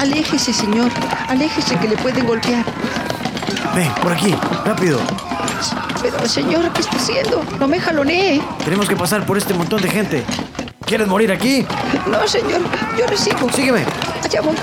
[0.00, 0.90] Aléjese, señor.
[1.28, 2.64] Aléjese que le pueden golpear.
[3.74, 4.34] Ven, por aquí,
[4.64, 5.00] rápido.
[6.02, 7.42] Pero, señor, ¿qué está haciendo?
[7.58, 8.40] No me jalonee.
[8.64, 10.24] Tenemos que pasar por este montón de gente.
[10.84, 11.66] ¿Quieres morir aquí?
[12.06, 12.60] No, señor.
[12.98, 13.50] Yo recibo.
[13.52, 13.84] Sígueme.
[14.22, 14.54] Allá voy.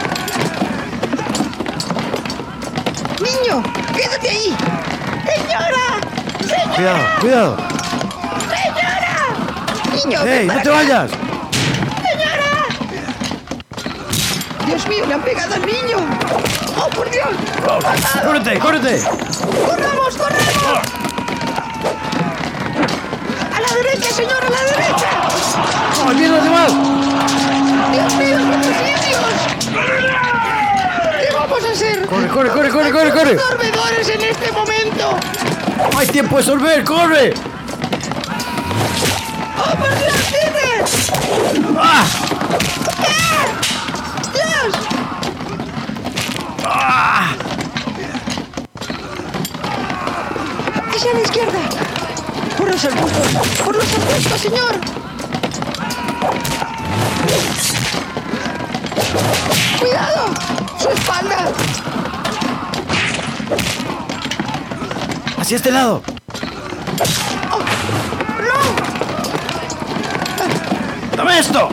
[3.20, 3.63] Niño,
[3.95, 4.55] quédate ahí.
[5.36, 6.00] Señora.
[6.39, 6.75] Señora.
[6.75, 7.57] Cuidado, cuidado.
[8.50, 9.15] Señora.
[9.93, 11.11] Niño, ¡Ey, no te vayas!
[11.11, 12.52] Señora.
[15.07, 15.98] Le han pegado al niño.
[16.77, 17.30] Oh, por Dios.
[17.62, 18.25] Matado.
[18.25, 19.03] ¡Córrete, córrete!
[19.66, 20.79] ¡Corramos, corramos!
[23.52, 25.09] ¡A la derecha, señor, a la derecha!
[25.99, 26.71] ¡No, olviden los demás!
[27.91, 28.48] ¡Dios mío, los
[31.21, 32.05] ¿Qué vamos a hacer?
[32.05, 33.38] ¡Corre, corre, corre, corre, corre, corre!
[33.38, 35.20] ¡Sorbedores en este momento!
[35.91, 36.84] ¡No hay tiempo de sorber!
[36.84, 37.34] ¡Corre!
[52.84, 53.48] Los arbustos!
[53.63, 54.76] ¡Por los arbustos, señor!
[59.79, 60.25] ¡Cuidado!
[60.81, 61.51] ¡Su espalda!
[65.40, 66.01] ¡Hacia este lado!
[68.40, 68.59] ¡No!
[71.16, 71.72] ¡Dame esto!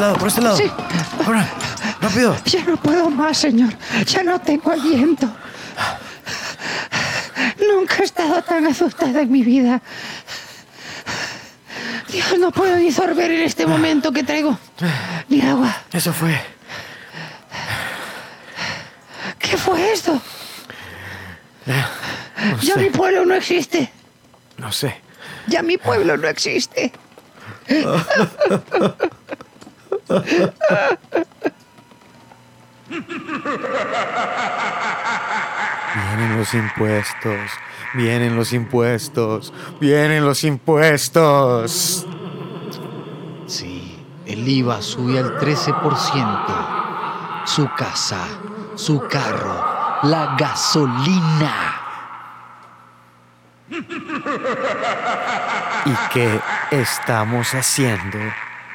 [0.00, 0.16] ¡Corran!
[0.18, 0.86] ¡Por este lado, por este lado!
[1.18, 1.24] Sí.
[1.24, 1.48] ¡Corran!
[2.00, 2.36] ¡Rápido!
[2.46, 3.70] Ya no puedo más, señor.
[4.06, 5.30] Ya no tengo aliento.
[7.68, 9.82] Nunca he estado tan asustada en mi vida.
[12.10, 14.58] Dios, no puedo ni sorber en este momento que traigo
[15.28, 15.76] ni agua.
[15.92, 16.40] Eso fue.
[19.38, 20.20] ¿Qué fue esto?
[21.66, 23.92] No Ya mi pueblo no existe.
[24.56, 24.96] No sé.
[25.46, 26.90] Ya mi pueblo no existe.
[35.94, 37.50] Vienen los impuestos.
[37.94, 39.52] Vienen los impuestos.
[39.80, 42.06] Vienen los impuestos.
[43.46, 47.46] Sí, el IVA sube al 13%.
[47.46, 48.26] Su casa,
[48.74, 49.64] su carro,
[50.02, 51.76] la gasolina.
[55.86, 56.40] ¿Y qué
[56.70, 58.18] estamos haciendo?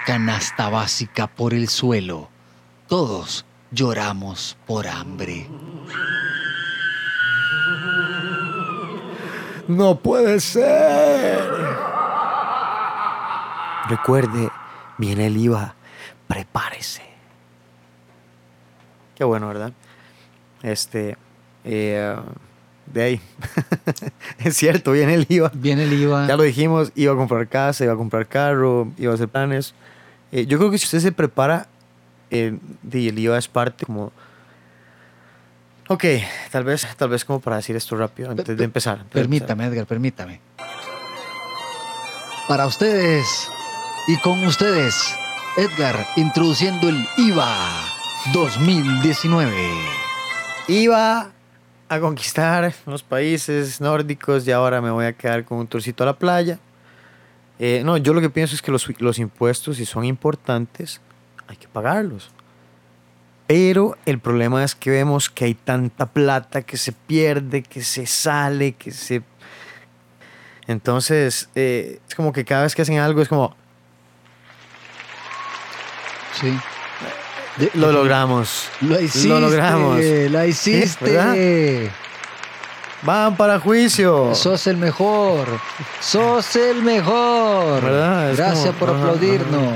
[0.06, 2.30] Canasta básica por el suelo.
[2.88, 5.48] Todos lloramos por hambre.
[9.68, 11.40] No puede ser.
[13.90, 14.50] Recuerde,
[15.00, 15.74] viene el IVA.
[16.28, 17.02] Prepárese.
[19.16, 19.74] Qué bueno, ¿verdad?
[20.62, 21.18] Este.
[21.64, 22.16] eh,
[22.94, 23.22] de ahí.
[24.40, 25.52] es cierto, viene el IVA.
[25.54, 26.28] Viene el IVA.
[26.28, 29.74] Ya lo dijimos, iba a comprar casa, iba a comprar carro, iba a hacer planes.
[30.36, 31.68] Eh, yo creo que si usted se prepara,
[32.30, 34.12] eh, di, el IVA es parte como...
[35.88, 36.04] Ok,
[36.52, 39.00] tal vez, tal vez como para decir esto rápido, antes de per- empezar.
[39.00, 39.48] antes de empezar.
[39.48, 40.42] Permítame, Edgar, permítame.
[42.50, 43.50] Para ustedes
[44.08, 45.16] y con ustedes,
[45.58, 47.70] Edgar introduciendo el IVA
[48.34, 49.52] 2019.
[50.68, 51.32] Iba
[51.88, 56.08] a conquistar los países nórdicos y ahora me voy a quedar con un tourcito a
[56.08, 56.60] la playa.
[57.60, 61.02] Eh, no, yo lo que pienso es que los, los impuestos, si son importantes,
[61.48, 62.32] hay que pagarlos.
[63.48, 68.06] Pero el problema es que vemos que hay tanta plata que se pierde, que se
[68.06, 69.22] sale, que se...
[70.68, 73.56] Entonces, eh, es como que cada vez que hacen algo es como,
[76.40, 76.60] Sí.
[77.76, 78.70] Lo logramos.
[78.82, 79.30] Lo hiciste.
[79.30, 80.02] Lo logramos.
[80.30, 81.92] La hiciste.
[83.06, 84.34] Van para juicio.
[84.34, 85.48] Sos el mejor.
[86.00, 87.82] Sos el mejor.
[88.36, 89.74] Gracias como- por ajá, aplaudirnos.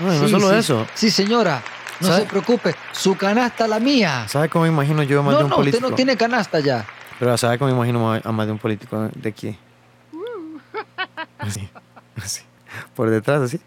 [0.00, 0.56] No, y no Sí, solo sí.
[0.56, 0.86] eso.
[0.94, 1.62] Sí, señora.
[2.00, 2.20] No ¿Sabe?
[2.22, 2.74] se preocupe.
[2.92, 4.26] Su canasta la mía.
[4.28, 5.88] ¿Sabe cómo me imagino yo a más No, de un no, usted político?
[5.90, 6.84] no tiene canasta ya.
[7.18, 9.56] Pero ¿sabe cómo me imagino a más de un político de aquí?
[11.38, 11.68] Así,
[12.22, 12.42] así.
[12.94, 13.60] Por detrás, así.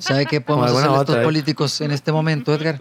[0.00, 1.22] ¿Sabe qué podemos hacer a estos eh.
[1.22, 2.80] políticos en este momento, Edgar?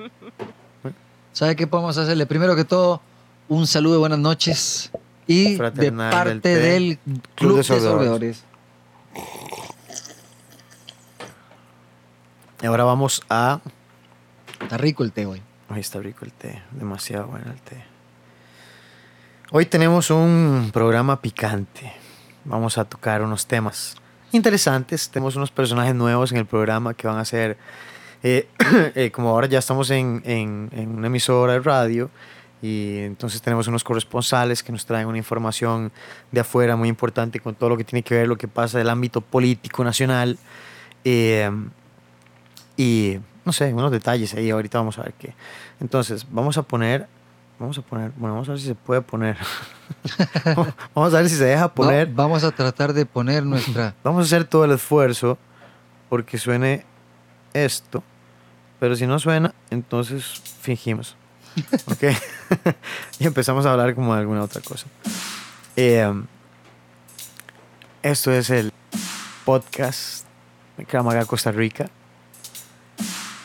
[1.34, 2.26] ¿Sabe qué podemos hacerle?
[2.26, 3.02] Primero que todo,
[3.48, 4.92] un saludo de buenas noches
[5.28, 7.00] y de Fraternal parte del
[7.36, 8.44] Club, de Sorbedores.
[12.62, 13.60] Y ahora vamos a...
[14.62, 15.42] Está rico el té hoy.
[15.76, 16.64] Está rico el té.
[16.72, 17.84] Demasiado bueno el té.
[19.52, 21.94] Hoy tenemos un programa picante.
[22.46, 23.96] vamos a tocar unos temas
[24.32, 25.10] interesantes.
[25.10, 27.58] Tenemos unos personajes nuevos en el programa que van a ser,
[28.24, 28.48] eh,
[28.96, 32.10] eh, como ahora ya estamos en, en, en una emisora de radio,
[32.62, 35.92] y entonces tenemos unos corresponsales que nos traen una información
[36.32, 38.90] de afuera muy importante con todo lo que tiene que ver lo que pasa del
[38.90, 40.38] ámbito político nacional.
[41.04, 41.50] Eh,
[42.78, 45.34] y no sé, unos detalles ahí, ahorita vamos a ver qué.
[45.80, 47.08] Entonces, vamos a poner,
[47.60, 49.38] vamos a poner, bueno, vamos a ver si se puede poner.
[50.96, 52.08] vamos a ver si se deja poner.
[52.08, 53.94] vamos a tratar de poner nuestra...
[54.04, 55.38] Vamos a hacer todo el esfuerzo
[56.10, 56.86] porque suene
[57.54, 58.04] esto.
[58.80, 60.26] Pero si no suena, entonces
[60.62, 61.16] fingimos.
[61.86, 62.04] ¿Ok?
[63.20, 64.86] y empezamos a hablar como de alguna otra cosa.
[65.76, 66.12] Eh,
[68.04, 68.72] esto es el
[69.46, 70.26] podcast
[70.78, 71.90] de Kramaga Costa Rica.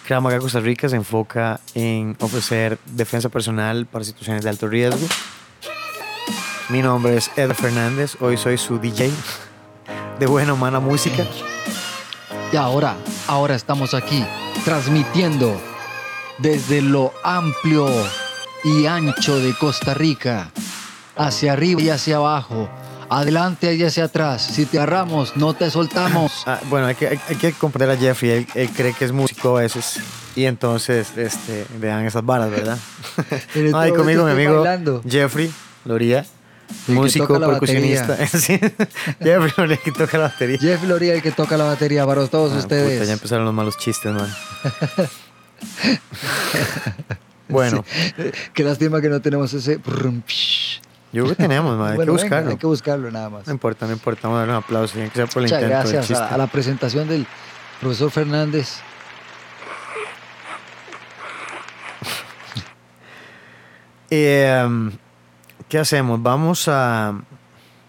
[0.07, 5.07] Kramaga Costa Rica se enfoca en ofrecer defensa personal para situaciones de alto riesgo.
[6.69, 8.17] Mi nombre es Ed Fernández.
[8.21, 9.11] Hoy soy su DJ
[10.19, 11.25] de buena humana música.
[12.53, 12.97] Y ahora,
[13.29, 14.25] ahora estamos aquí,
[14.65, 15.61] transmitiendo
[16.43, 17.89] desde lo amplio
[18.65, 20.51] y ancho de Costa Rica,
[21.17, 22.69] hacia arriba y hacia abajo,
[23.09, 24.43] adelante y hacia atrás.
[24.43, 26.33] Si te agarramos, no te soltamos.
[26.47, 28.31] Ah, bueno, hay que, hay, hay que comprender a Jeffrey.
[28.31, 30.01] Él, él cree que es músico a veces.
[30.37, 32.79] Y entonces este, le dan esas varas, ¿verdad?
[33.55, 35.03] Ay, todo conmigo mi amigo bailando.
[35.09, 35.51] Jeffrey
[35.85, 36.25] Loría,
[36.87, 38.17] músico, percusionista.
[38.27, 40.59] Jeffrey Loría que toca la batería.
[40.59, 42.93] Jeff Loría, el que toca la batería para todos Ah, ustedes.
[42.99, 44.33] puta, ya empezaron los malos chistes, man.
[47.49, 47.85] bueno,
[48.55, 49.79] Qué lástima que no tenemos ese.
[51.13, 51.93] yo creo que tenemos, man.
[51.93, 52.51] Hay Bueno, que venga, buscarlo.
[52.51, 53.47] hay que buscarlo nada más.
[53.47, 54.21] No importa, no importa.
[54.29, 54.95] Vamos a darle un aplauso.
[54.95, 56.23] Tiene que ser por el Muchas intento gracias chiste.
[56.23, 57.27] a, a la presentación del
[57.81, 58.81] profesor Fernández.
[64.11, 64.91] Eh,
[65.69, 66.21] ¿Qué hacemos?
[66.23, 67.15] Vamos a...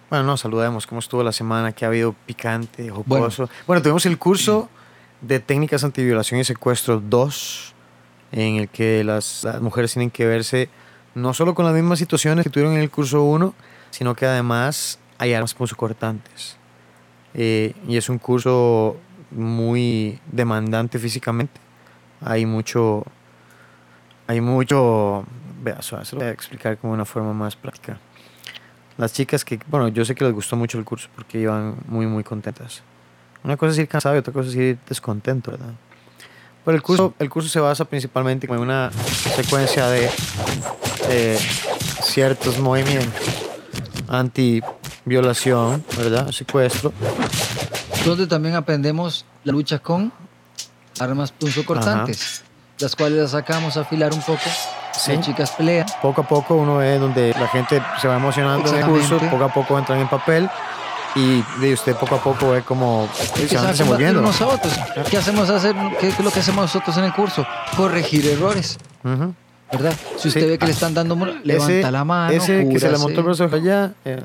[0.09, 3.50] Bueno, no, saludemos cómo estuvo la semana, que ha habido picante, jocoso.
[3.65, 4.69] Bueno, tuvimos el curso
[5.21, 7.73] de técnicas antiviolación y secuestro 2,
[8.31, 10.69] en el que las, las mujeres tienen que verse
[11.13, 13.53] no solo con las mismas situaciones que tuvieron en el curso 1,
[13.89, 16.57] sino que además hay armas punzocortantes.
[17.33, 18.97] Eh, y es un curso
[19.31, 21.59] muy demandante físicamente.
[22.21, 23.06] Hay mucho...
[24.27, 25.25] Hay mucho...
[25.62, 28.00] Vea, se lo voy a explicar como una forma más práctica.
[28.97, 32.07] Las chicas que, bueno, yo sé que les gustó mucho el curso porque iban muy,
[32.07, 32.83] muy contentas.
[33.43, 35.73] Una cosa es ir cansado y otra cosa es ir descontento, ¿verdad?
[36.63, 38.91] Pero el curso, el curso se basa principalmente en una
[39.35, 40.09] secuencia de
[41.09, 41.39] eh,
[42.03, 43.41] ciertos movimientos
[44.11, 46.31] anti-violación, ¿verdad?
[46.31, 46.91] Secuestro.
[48.05, 50.11] donde también aprendemos la lucha con
[50.99, 52.43] armas punzocortantes,
[52.79, 54.41] las cuales las sacamos a afilar un poco.
[54.91, 55.13] Sí.
[55.13, 55.85] Las chicas pelean.
[56.01, 59.45] Poco a poco uno ve donde la gente se va emocionando en el curso, poco
[59.45, 60.49] a poco entran en papel
[61.16, 64.22] y de usted poco a poco ve como se van desenvolviendo.
[64.22, 64.74] nosotros.
[65.10, 65.75] ¿Qué hacemos hacer?
[66.00, 67.46] ¿Qué es lo que hacemos nosotros en el curso?
[67.75, 69.34] Corregir errores, Ujú.
[69.72, 69.94] ¿verdad?
[70.18, 70.48] Si usted Sí.
[70.48, 73.25] ve que le están dando, levanta Ese- la mano, Ese que se le montó el
[73.25, 73.94] brazo allá.
[74.06, 74.22] eh,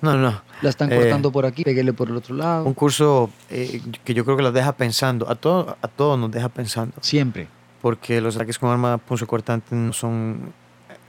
[0.00, 0.40] no, no.
[0.62, 2.64] La están Eh, cortando por aquí, pégale por el otro lado.
[2.64, 5.28] Un curso eh, que yo creo que las deja pensando.
[5.28, 6.94] A, todo, a todos nos deja pensando.
[7.00, 7.48] Siempre.
[7.80, 10.52] Porque los ataques con arma punzocortante no son,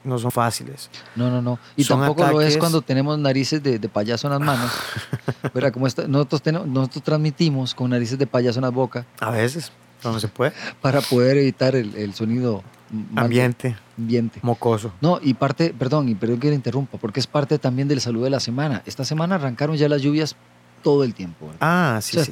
[0.04, 0.90] no son fáciles.
[1.16, 1.60] No, no, no.
[1.76, 4.72] Y Son tampoco lo es cuando tenemos narices de, de payaso en las manos.
[5.54, 5.72] ¿Verdad?
[5.74, 9.72] Como esta- nosotros, tenemos, nosotros transmitimos con narices de payaso en la boca A veces,
[10.02, 10.54] cuando se puede.
[10.82, 12.64] para poder evitar el, el sonido
[13.12, 14.40] mal- Ambiente, ambiente.
[14.44, 14.92] mocoso.
[15.02, 18.24] No, y parte, perdón, y perdón que le interrumpa, porque es parte también del salud
[18.24, 18.82] de la semana.
[18.86, 20.36] Esta semana arrancaron ya las lluvias
[20.84, 21.46] todo el tiempo.
[21.48, 21.58] ¿verdad?
[21.62, 22.12] Ah, o sí.
[22.14, 22.32] sea, sí,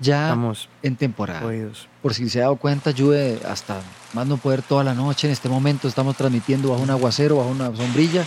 [0.00, 1.44] Ya Estamos en temporada.
[1.46, 1.88] oídos.
[2.02, 3.80] Por si se ha dado cuenta, llueve hasta
[4.12, 5.26] más no poder toda la noche.
[5.26, 8.24] En este momento estamos transmitiendo bajo un aguacero, bajo una sombrilla,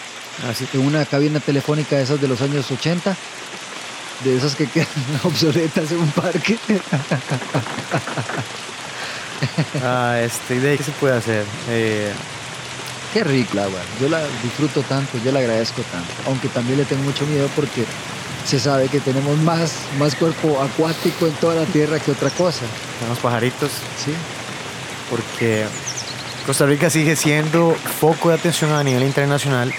[0.50, 3.16] Así en una cabina telefónica de esas de los años 80,
[4.24, 4.88] de esas que quedan
[5.24, 6.58] obsoletas en un parque.
[9.84, 11.46] Ah, este, de ¿qué se puede hacer?
[11.70, 12.12] Eh,
[13.14, 13.80] Qué rico agua.
[14.00, 16.10] Yo la disfruto tanto, yo la agradezco tanto.
[16.28, 17.86] Aunque también le tengo mucho miedo porque
[18.50, 22.66] se sabe que tenemos más, más cuerpo acuático en toda la tierra que otra cosa.
[23.00, 23.72] tenemos pajaritos.
[24.04, 24.12] ¿sí?
[25.10, 25.66] porque
[26.46, 29.74] Costa Rica sigue siendo foco de atención a nivel internacional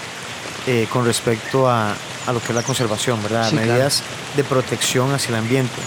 [0.67, 1.95] eh, con respecto a,
[2.27, 3.49] a lo que es la conservación, ¿verdad?
[3.49, 3.67] Sí, claro.
[3.67, 4.03] Medidas
[4.35, 5.81] de protección hacia el ambiente.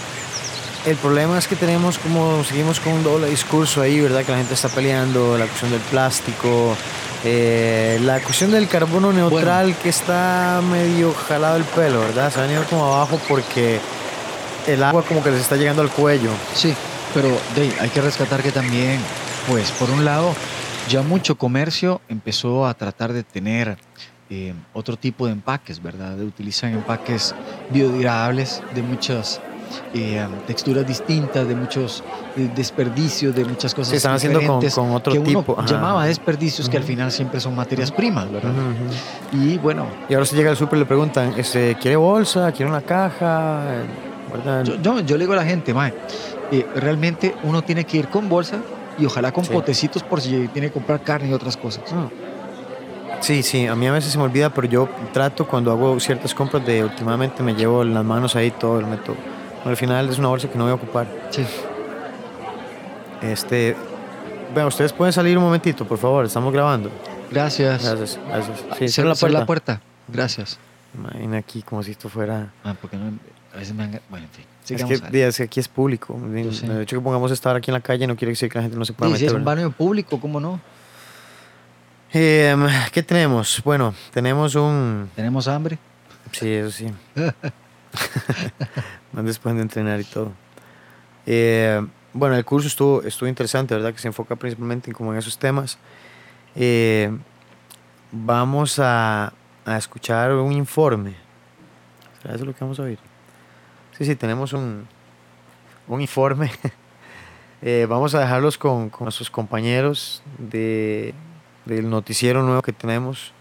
[0.85, 4.23] El problema es que tenemos como, seguimos con un doble discurso ahí, ¿verdad?
[4.23, 6.77] Que la gente está peleando, la cuestión del plástico,
[7.23, 12.31] eh, la cuestión del carbono neutral que está medio jalado el pelo, ¿verdad?
[12.31, 13.79] Se ha venido como abajo porque
[14.67, 16.29] el agua como que les está llegando al cuello.
[16.53, 16.73] Sí,
[17.13, 18.99] pero de, hay que rescatar que también,
[19.47, 20.35] pues por un lado,
[20.89, 23.77] ya mucho comercio empezó a tratar de tener
[24.29, 26.19] eh, otro tipo de empaques, ¿verdad?
[26.19, 27.33] Utilizan empaques
[27.69, 29.39] biodegradables de muchas
[29.93, 32.03] eh, texturas distintas, de muchos
[32.37, 35.67] eh, desperdicios, de muchas cosas Sí, están haciendo con- otro que uno tipo, ajá.
[35.67, 38.27] llamaba desperdicios que al final siempre son materias primas.
[39.31, 42.51] Y bueno, Y ahora se llega al súper y le preguntan, este, ¿quiere bolsa?
[42.51, 43.63] ¿Quiere una caja?
[44.63, 45.93] Yo, yo, yo le digo a la gente, mae,
[46.51, 48.57] eh, realmente uno tiene que ir con bolsa
[48.97, 49.51] y ojalá con Sí.
[49.53, 51.83] potecitos por si tiene que comprar carne y otras cosas.
[51.93, 53.21] Mm.
[53.21, 56.33] Sí, sí, a mí a veces se me olvida, pero yo trato cuando hago ciertas
[56.35, 59.15] compras de últimamente me llevo las manos ahí todo el método.
[59.65, 61.07] Al final es una bolsa que no voy a ocupar.
[61.31, 61.45] Sí.
[63.21, 63.75] Este,
[64.53, 66.91] bueno, ustedes pueden salir un momentito, por favor, estamos grabando.
[67.31, 67.83] Gracias.
[67.83, 68.59] Gracias, gracias.
[68.77, 69.39] Sí, cierra la puerta.
[69.39, 69.81] la puerta.
[70.07, 70.59] Gracias.
[70.93, 72.53] Imagina aquí como si esto fuera...
[72.63, 73.11] Ah, porque no,
[73.53, 73.99] a veces me han...
[74.09, 74.45] Bueno, en fin.
[74.69, 74.93] Es que,
[75.27, 76.17] es que aquí es público.
[76.33, 78.63] El hecho que pongamos esta hora aquí en la calle no quiere decir que la
[78.63, 79.27] gente no se pueda Sí, meter.
[79.27, 80.59] es un baño público, ¿cómo no?
[82.13, 82.55] Eh,
[82.91, 83.61] ¿Qué tenemos?
[83.65, 85.09] Bueno, tenemos un...
[85.15, 85.77] Tenemos hambre.
[86.31, 86.91] Sí, eso sí.
[89.13, 90.31] Más después de entrenar y todo.
[91.25, 93.93] Eh, bueno, el curso estuvo, estuvo interesante, ¿verdad?
[93.93, 95.77] Que se enfoca principalmente en, como en esos temas.
[96.55, 97.11] Eh,
[98.11, 99.33] vamos a,
[99.65, 101.15] a escuchar un informe.
[102.21, 102.99] ¿Será eso lo que vamos a oír?
[103.97, 104.87] Sí, sí, tenemos un,
[105.87, 106.51] un informe.
[107.61, 111.15] Eh, vamos a dejarlos con, con nuestros compañeros de,
[111.65, 113.31] del noticiero nuevo que tenemos.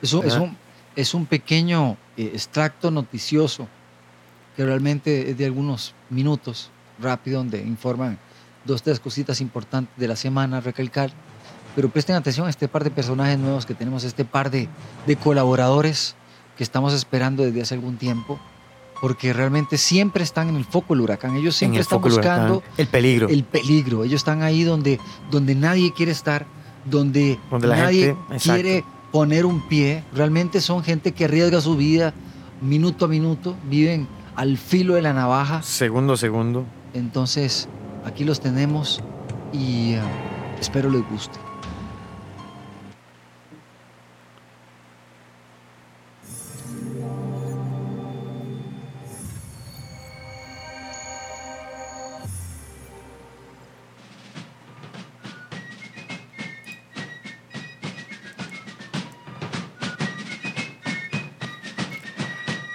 [0.00, 0.56] Es un, es un,
[0.94, 3.68] es un pequeño eh, extracto noticioso
[4.56, 6.70] que realmente es de algunos minutos
[7.00, 8.18] rápido donde informan
[8.64, 11.10] dos, tres cositas importantes de la semana, recalcar.
[11.74, 14.68] Pero presten atención a este par de personajes nuevos que tenemos, este par de,
[15.06, 16.14] de colaboradores
[16.56, 18.40] que estamos esperando desde hace algún tiempo,
[19.02, 21.36] porque realmente siempre están en el foco del huracán.
[21.36, 22.14] Ellos siempre el están huracán.
[22.48, 23.28] buscando el peligro.
[23.28, 24.04] el peligro.
[24.04, 24.98] Ellos están ahí donde,
[25.30, 26.46] donde nadie quiere estar,
[26.86, 30.02] donde, nadie gente- quiere poner un pie.
[30.14, 32.14] Realmente son gente que arriesga su vida
[32.62, 35.62] minuto a minuto, viven al filo de la navaja.
[35.62, 36.64] Segundo segundo.
[36.94, 37.68] Entonces,
[38.04, 39.02] aquí los tenemos
[39.52, 40.00] y eh,
[40.60, 41.45] espero les guste.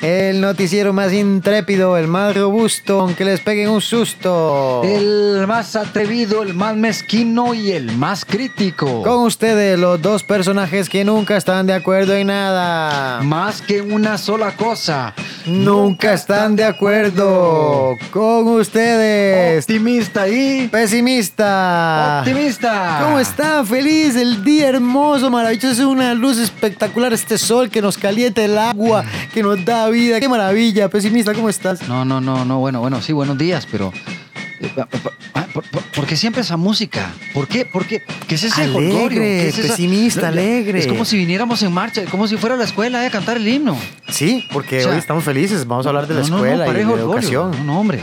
[0.02, 4.82] El noticiero más intrépido, el más robusto, aunque les peguen un susto.
[4.84, 9.04] El más atrevido, el más mezquino y el más crítico.
[9.04, 13.22] Con ustedes, los dos personajes que nunca están de acuerdo en nada.
[13.22, 15.14] Más que una sola cosa.
[15.46, 17.96] Nunca están de acuerdo.
[18.12, 22.20] Con ustedes, Optimista y pesimista.
[22.20, 23.00] optimista.
[23.04, 23.66] ¿Cómo están?
[23.66, 28.58] Feliz, el día hermoso, maravilloso, es una luz espectacular, este sol que nos calienta el
[28.58, 31.88] agua, que nos da vida, qué maravilla, pesimista, ¿cómo estás?
[31.88, 33.92] No, no, no, no, bueno, bueno, sí, buenos días, pero.
[34.62, 37.12] Eh, pa- ¿Por, por- por qué siempre esa música?
[37.34, 37.66] ¿Por qué?
[37.66, 38.02] ¿Por qué?
[38.28, 39.20] ¿Qué es ese Alegre, jolgorio?
[39.20, 40.80] ¿Qué es esa- pesimista, alegre.
[40.80, 43.38] Es como si viniéramos en marcha, como si fuera a la escuela eh, a cantar
[43.38, 43.78] el himno.
[44.10, 46.72] Sí, porque O sea, hoy estamos felices, vamos a hablar de la No, escuela no,
[46.72, 47.52] y de la educación.
[47.52, 48.02] No, no, hombre.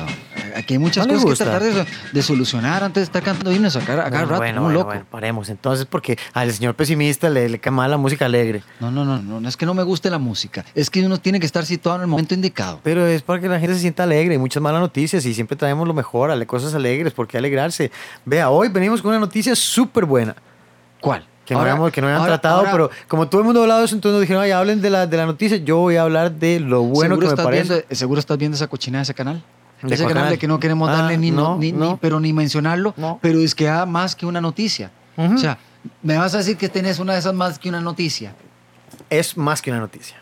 [0.56, 1.44] Aquí hay muchas ¿No cosas que gusta?
[1.44, 4.36] tratar de, de solucionar antes de estar cantando himnos a cada, a cada Bueno, rato,
[4.38, 4.90] bueno, un bueno, loco.
[4.90, 8.62] bueno, paremos entonces porque al señor pesimista le, le cae mal la música alegre.
[8.80, 11.18] No, no, no, no, no es que no me guste la música, es que uno
[11.18, 12.80] tiene que estar situado en el momento indicado.
[12.82, 15.56] Pero es para que la gente se sienta alegre, hay muchas malas noticias y siempre
[15.56, 17.90] traemos lo mejor, cosas alegres, ¿por qué alegrarse?
[18.24, 20.34] Vea, hoy venimos con una noticia súper buena.
[21.00, 21.24] ¿Cuál?
[21.44, 23.60] Que no, Ahora- habíamos, que no habían ahora- tratado, ahora- pero como todo el mundo
[23.60, 25.78] ha hablado de eso, entonces nos dijeron, ay, hablen de la, de la noticia, yo
[25.78, 27.72] voy a hablar de lo bueno ¿Seguro que me parece.
[27.74, 29.42] Viendo, seguro estás viendo esa cochinada de ese canal.
[29.82, 30.30] ¿De ese cuál canal, canal?
[30.32, 31.98] de que no queremos Ah, darle ni, no, ni- ni- no.
[32.00, 33.18] pero ni mencionarlo, No.
[33.22, 34.90] pero es que da más que una noticia.
[35.16, 35.58] O sea,
[36.02, 38.34] me vas a decir que tenés una de esas más que una noticia.
[39.10, 40.16] Es más que una noticia.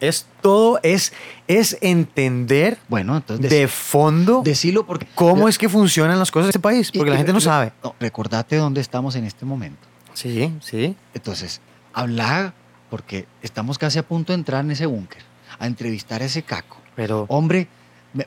[0.00, 1.12] Es todo, es,
[1.48, 6.50] es entender Bueno, entonces de fondo decilo porque cómo es que funcionan las cosas en
[6.50, 7.72] este país, porque la gente no sabe.
[7.98, 9.88] Recordate dónde estamos en este momento.
[10.14, 10.94] Sí, sí.
[11.14, 11.60] Entonces,
[11.92, 12.54] habla
[12.90, 15.22] porque estamos casi a punto de entrar en ese búnker,
[15.58, 16.76] a entrevistar a ese caco.
[16.94, 17.66] Pero Hombre,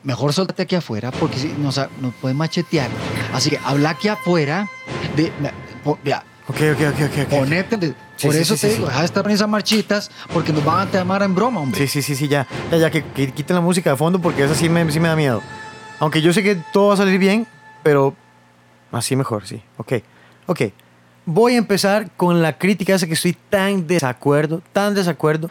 [0.03, 2.89] mejor suéltate aquí afuera porque si nos, nos pueden machetear.
[3.33, 4.67] Así que habla aquí afuera
[5.15, 5.31] de...
[6.03, 7.29] vea, Ok, ok, ok, ok.
[7.29, 7.95] ponete...
[8.17, 10.63] Sí, por sí, eso sí, te digo, deja de estar en esas marchitas porque nos
[10.63, 11.79] van a llamar en broma, hombre.
[11.79, 12.45] Sí, sí, sí, sí, ya.
[12.69, 15.07] Ya, ya, que, que quiten la música de fondo porque esa sí me, sí me
[15.07, 15.41] da miedo.
[15.99, 17.47] Aunque yo sé que todo va a salir bien,
[17.81, 18.15] pero
[18.91, 19.61] así mejor, sí.
[19.77, 19.93] Ok,
[20.45, 20.61] ok.
[21.25, 25.49] Voy a empezar con la crítica esa que estoy tan desacuerdo, tan desacuerdo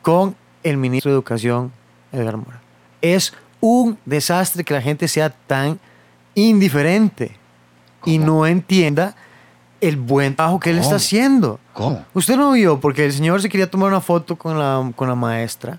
[0.00, 1.72] con el ministro de Educación,
[2.12, 2.60] Edgar Mora.
[3.00, 3.32] Es
[3.62, 5.78] un desastre que la gente sea tan
[6.34, 7.36] indiferente
[8.04, 8.26] y ¿Cómo?
[8.40, 9.14] no entienda
[9.80, 11.58] el buen trabajo que él está haciendo.
[11.72, 12.04] ¿Cómo?
[12.12, 15.14] Usted no vio, porque el señor se quería tomar una foto con la, con la
[15.14, 15.78] maestra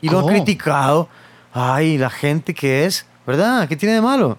[0.00, 1.08] y lo ha criticado.
[1.52, 3.68] Ay, la gente que es, ¿verdad?
[3.68, 4.36] ¿Qué tiene de malo?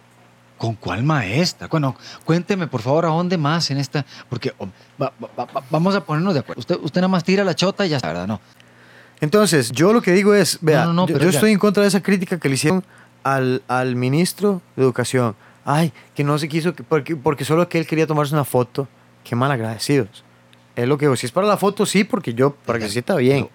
[0.58, 1.68] ¿Con cuál maestra?
[1.68, 4.68] Bueno, cuénteme por favor a dónde más en esta, porque oh,
[5.02, 6.60] va- va- va- vamos a ponernos de acuerdo.
[6.60, 8.28] Usted, usted nada más tira la chota y ya está, ¿verdad?
[8.28, 8.40] No.
[9.22, 11.52] Entonces, yo lo que digo es, vea, No, no, no, yo, pero yo ya- estoy
[11.52, 12.84] en contra de esa crítica que le hicieron
[13.24, 15.36] al, al ministro de Educación.
[15.64, 18.88] Ay, que no se quiso, que- porque, porque solo que él quería tomarse una foto.
[19.24, 20.24] Qué mal agradecidos.
[20.76, 21.16] Es lo que digo.
[21.16, 23.50] Si es para la foto, sí, porque yo, para que se sienta bien.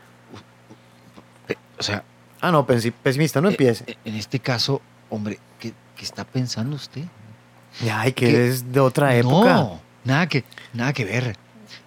[1.79, 2.03] O sea,
[2.43, 3.85] Ah, no, pesimista, no eh, empiece.
[3.87, 7.03] eh, en este caso, hombre, ¿qué, qué está pensando usted?
[7.93, 9.55] Ay, que que- es de otra época.
[9.55, 11.37] No, nada que, nada que ver.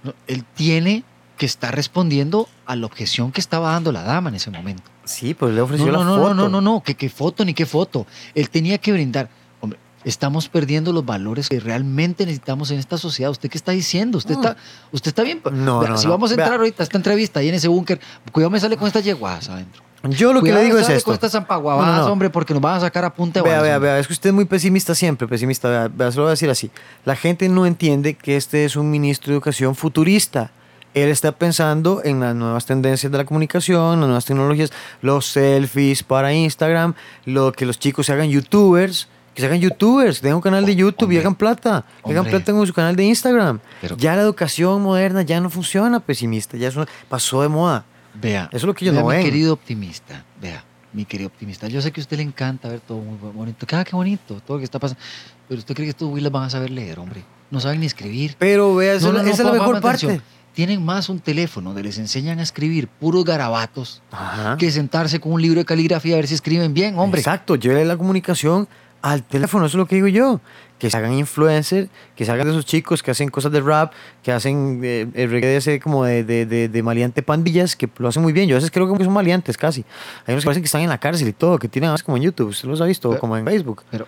[0.03, 1.03] No, él tiene
[1.37, 4.83] que estar respondiendo a la objeción que estaba dando la dama en ese momento.
[5.05, 6.33] Sí, pues le No, ofreció no, la no, foto.
[6.33, 8.05] no, no, no, no, que qué foto ni qué foto.
[8.35, 9.29] Él tenía que brindar.
[9.59, 13.31] Hombre, estamos perdiendo los valores que realmente necesitamos en esta sociedad.
[13.31, 14.17] ¿Usted qué está diciendo?
[14.17, 14.41] ¿Usted, No.
[14.41, 14.57] está,
[14.91, 15.41] usted está bien?
[15.51, 16.11] No, no, Si no.
[16.11, 16.57] vamos a entrar Vea.
[16.59, 17.99] ahorita a esta entrevista ahí en ese búnker,
[18.31, 19.81] cuidado me sale con estas yeguadas adentro.
[20.09, 21.05] Yo lo que le digo es esto.
[21.05, 22.11] con estas zampaguabadas, No, no, no.
[22.11, 23.89] hombre, porque nos van a sacar a punta de Vea, balas, vea, hombre.
[23.91, 25.69] vea, es que usted es muy pesimista siempre, pesimista.
[25.69, 26.69] Vea, vea, se lo voy a decir así.
[27.05, 30.51] La gente no entiende que este es un ministro de educación futurista.
[30.93, 34.71] Él está pensando en las nuevas tendencias de la comunicación, las nuevas tecnologías,
[35.01, 36.93] los selfies para Instagram,
[37.25, 40.65] lo que los chicos se hagan youtubers, que se hagan youtubers, que tengan un canal
[40.65, 43.59] de YouTube y hagan plata, que hagan plata en su canal de Instagram.
[43.81, 47.85] Pero- ya la educación moderna ya no funciona pesimista, ya eso pasó de moda.
[48.13, 49.25] Vea, Eso es lo que vea, no mi ven.
[49.25, 51.67] querido optimista, vea, mi querido optimista.
[51.67, 53.65] Yo sé que a usted le encanta ver todo muy bonito.
[53.71, 55.01] Ah, qué bonito, todo lo que está pasando.
[55.47, 57.23] Pero usted cree que estos huilas van a saber leer, hombre.
[57.49, 58.35] No saben ni escribir.
[58.37, 60.21] Pero vea, esa, No, no, no, esa es la mejor atención.
[60.53, 64.55] Tienen más un teléfono donde les enseñan a escribir puros garabatos Ajá.
[64.57, 67.19] que sentarse con un libro de caligrafía a ver si escriben bien, hombre.
[67.21, 68.67] Exacto, llévele la comunicación
[69.01, 70.39] al teléfono, eso es lo que digo yo.
[70.79, 73.93] Que se hagan influencers, que se hagan de esos chicos que hacen cosas de rap,
[74.21, 77.89] que hacen eh, el reggae de ese como de, de, de, de maleante pandillas, que
[77.97, 78.47] lo hacen muy bien.
[78.49, 79.85] Yo a veces creo que son maleantes casi.
[80.27, 82.17] Hay unos que parecen que están en la cárcel y todo, que tienen más como
[82.17, 83.83] en YouTube, usted los ha visto, Pero- como en Facebook.
[83.89, 84.05] Pero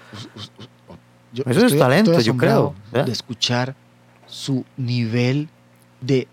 [1.33, 3.07] yo Eso es talento, yo creo, ¿verdad?
[3.07, 3.75] De escuchar
[4.27, 5.49] su nivel
[6.01, 6.27] de.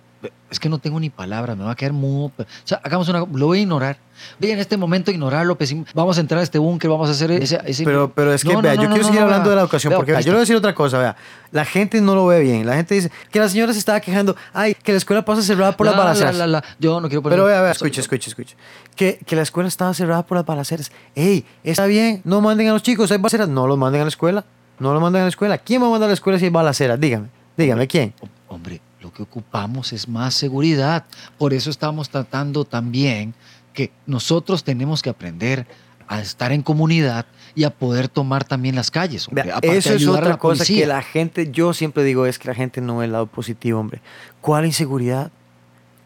[0.52, 2.30] Es que no tengo ni palabras, me va a quedar mudo.
[2.38, 3.20] O sea, hagamos una.
[3.20, 3.96] Lo voy a ignorar.
[4.38, 5.56] Voy en este momento a ignorarlo.
[5.56, 7.58] pesim- Vamos a entrar a este búnker, vamos a hacer ese.
[7.64, 9.56] ese- Pero, pero es que, No, vea, no, yo no, quiero no, seguir hablando de
[9.56, 11.16] la educación, Vea, porque vea, yo le voy a decir otra cosa, vea.
[11.52, 12.66] La gente no lo ve bien.
[12.66, 15.74] La gente dice que la señora se estaba quejando, ay, que la escuela pasa cerrada
[15.74, 16.36] por las La, balaceras.
[16.36, 16.64] la, la.
[16.78, 17.36] Yo no quiero poner.
[17.38, 18.54] Pero vea, vea, escuche, escuche, escuche.
[18.94, 20.92] Que, que la escuela estaba cerrada por las balaceras.
[21.14, 23.48] Ey, está bien, no manden a los chicos, hay balaceras.
[23.48, 24.44] No los manden a la escuela.
[24.78, 25.56] No los manden a la escuela.
[25.56, 27.00] ¿Quién va a mandar a la escuela si hay balaceras?
[27.00, 28.12] Dígame, dígame, ¿quién?
[28.48, 28.80] Hombre,
[29.12, 31.04] lo que ocupamos es más seguridad.
[31.38, 33.34] Por eso estamos tratando también
[33.74, 35.66] que nosotros tenemos que aprender
[36.08, 39.28] a estar en comunidad y a poder tomar también las calles.
[39.28, 39.44] hombre.
[39.44, 40.82] Vea, eso es otra cosa policía.
[40.82, 43.80] que la gente, yo siempre digo, es que la gente no ve el lado positivo,
[43.80, 44.00] hombre.
[44.40, 45.30] ¿Cuál inseguridad?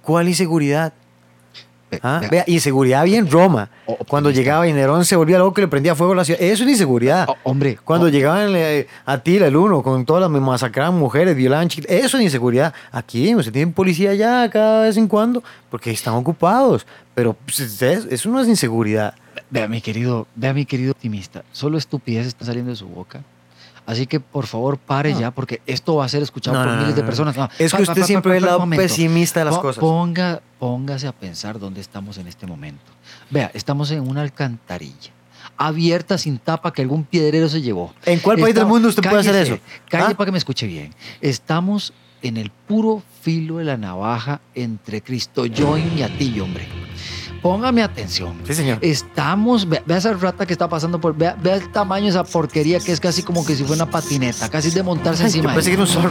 [0.02, 0.92] ¿Cuál inseguridad?
[1.90, 2.20] Ve- ¿Ah?
[2.30, 3.68] vea, inseguridad bien Roma.
[3.86, 4.04] O- optimista.
[4.08, 6.40] Cuando llegaba y Nerón se volvía loco y le prendía fuego a la ciudad.
[6.42, 7.26] Eso es inseguridad.
[7.28, 11.36] oh, hombre, Cuando oh, llegaban eh, a Tila, el uno, con todas las masacraban mujeres,
[11.36, 12.74] violaban chiquitas, eso es inseguridad.
[12.90, 16.86] Aquí, usted tiene policía ya cada vez en cuando, porque están ocupados.
[17.14, 19.14] Pero pues, eso no es inseguridad.
[19.50, 23.22] vea, mi querido, vea, mi querido optimista, solo estupidez está saliendo de su boca.
[23.86, 25.20] Así que por favor pare No.
[25.20, 27.36] ya, porque esto va a ser escuchado No, por no, miles de personas.
[27.58, 28.82] Es que pa- usted pa- siempre ve el lado momento.
[28.82, 29.78] pesimista de las cosas.
[29.80, 32.82] Ponga, póngase a pensar dónde estamos en este momento.
[33.30, 35.12] Vea, estamos en una alcantarilla
[35.58, 37.94] abierta sin tapa que algún piedrero se llevó.
[38.04, 39.58] ¿En cuál país del mundo usted puede hacer eso?
[39.88, 40.16] Calle ¿Ah?
[40.16, 40.92] para que me escuche bien.
[41.22, 46.66] Estamos en el puro filo de la navaja entre Cristo Join y Atillo, hombre.
[47.46, 48.34] Póngame atención.
[48.44, 48.78] Sí, señor.
[48.80, 52.24] Estamos, vea, vea esa rata que está pasando por, vea, vea el tamaño de esa
[52.24, 55.54] porquería que es casi como que si fuera una patineta, casi de montarse Ay, encima.
[55.54, 56.10] pensé que era un zorro.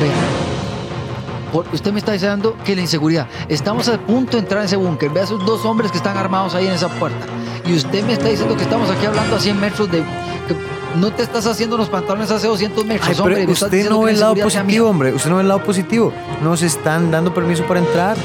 [0.00, 1.52] Vea.
[1.52, 3.26] Por- usted me está diciendo que la inseguridad.
[3.48, 5.10] Estamos a punto de entrar en ese búnker.
[5.10, 7.26] Vea esos dos hombres que están armados ahí en esa puerta.
[7.66, 9.98] Y usted me está diciendo que estamos aquí hablando a 100 metros de.
[10.46, 10.54] que
[11.00, 13.52] no te estás haciendo los pantalones hace 200 metros, Ay, pero hombre.
[13.52, 15.12] usted no ve el lado positivo, hombre.
[15.12, 16.12] Usted no ve el lado positivo.
[16.40, 18.16] Nos están dando permiso para entrar.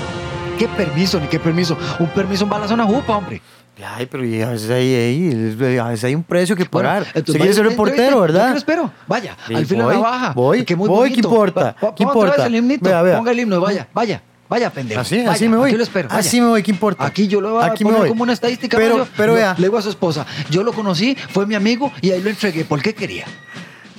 [0.58, 1.20] ¿Qué permiso?
[1.20, 1.78] Ni qué permiso.
[2.00, 3.42] Un permiso en balas a una jupa, hombre.
[3.86, 7.04] Ay, pero a veces hay, hay- a veces hay un precio que Bueno, pagar.
[7.08, 8.22] entonces quiere vaya ser reportero.
[8.22, 8.46] ¿verdad?
[8.48, 8.92] Yo lo espero.
[9.08, 10.34] Vaya, Sí, al de voy, la navaja.
[10.34, 11.76] voy, que muy voy, ¿qué importa?
[11.96, 12.38] ¿Qué importa?
[12.38, 12.86] vez el himnito.
[12.86, 13.18] Vea, vea.
[13.18, 15.02] Ponga el himno vaya, vaya, vaya, pendejo.
[15.02, 15.70] Así, Vaya, así me voy.
[15.70, 16.08] Aquí lo espero.
[16.08, 16.20] vaya.
[16.20, 17.04] Así me voy, ¿qué importa?
[17.04, 18.10] Aquí yo lo voy a Aquí poner voy.
[18.10, 18.78] como una estadística.
[18.78, 19.12] Pero- Mario.
[19.18, 19.56] pero Yo vea.
[19.58, 22.64] Le digo a su esposa, yo lo conocí, fue mi amigo y ahí lo entregué.
[22.66, 23.26] ¿Por qué quería?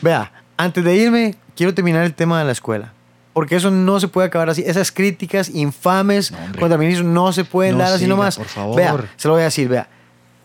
[0.00, 2.92] Vea, antes de irme, quiero terminar el tema de la escuela.
[3.34, 4.62] Porque eso no se puede acabar así.
[4.64, 8.36] Esas críticas infames No, contra el ministro no se pueden No dar así siga, nomás.
[8.38, 8.76] por favor.
[8.76, 9.88] Vea, se lo voy a decir, vea.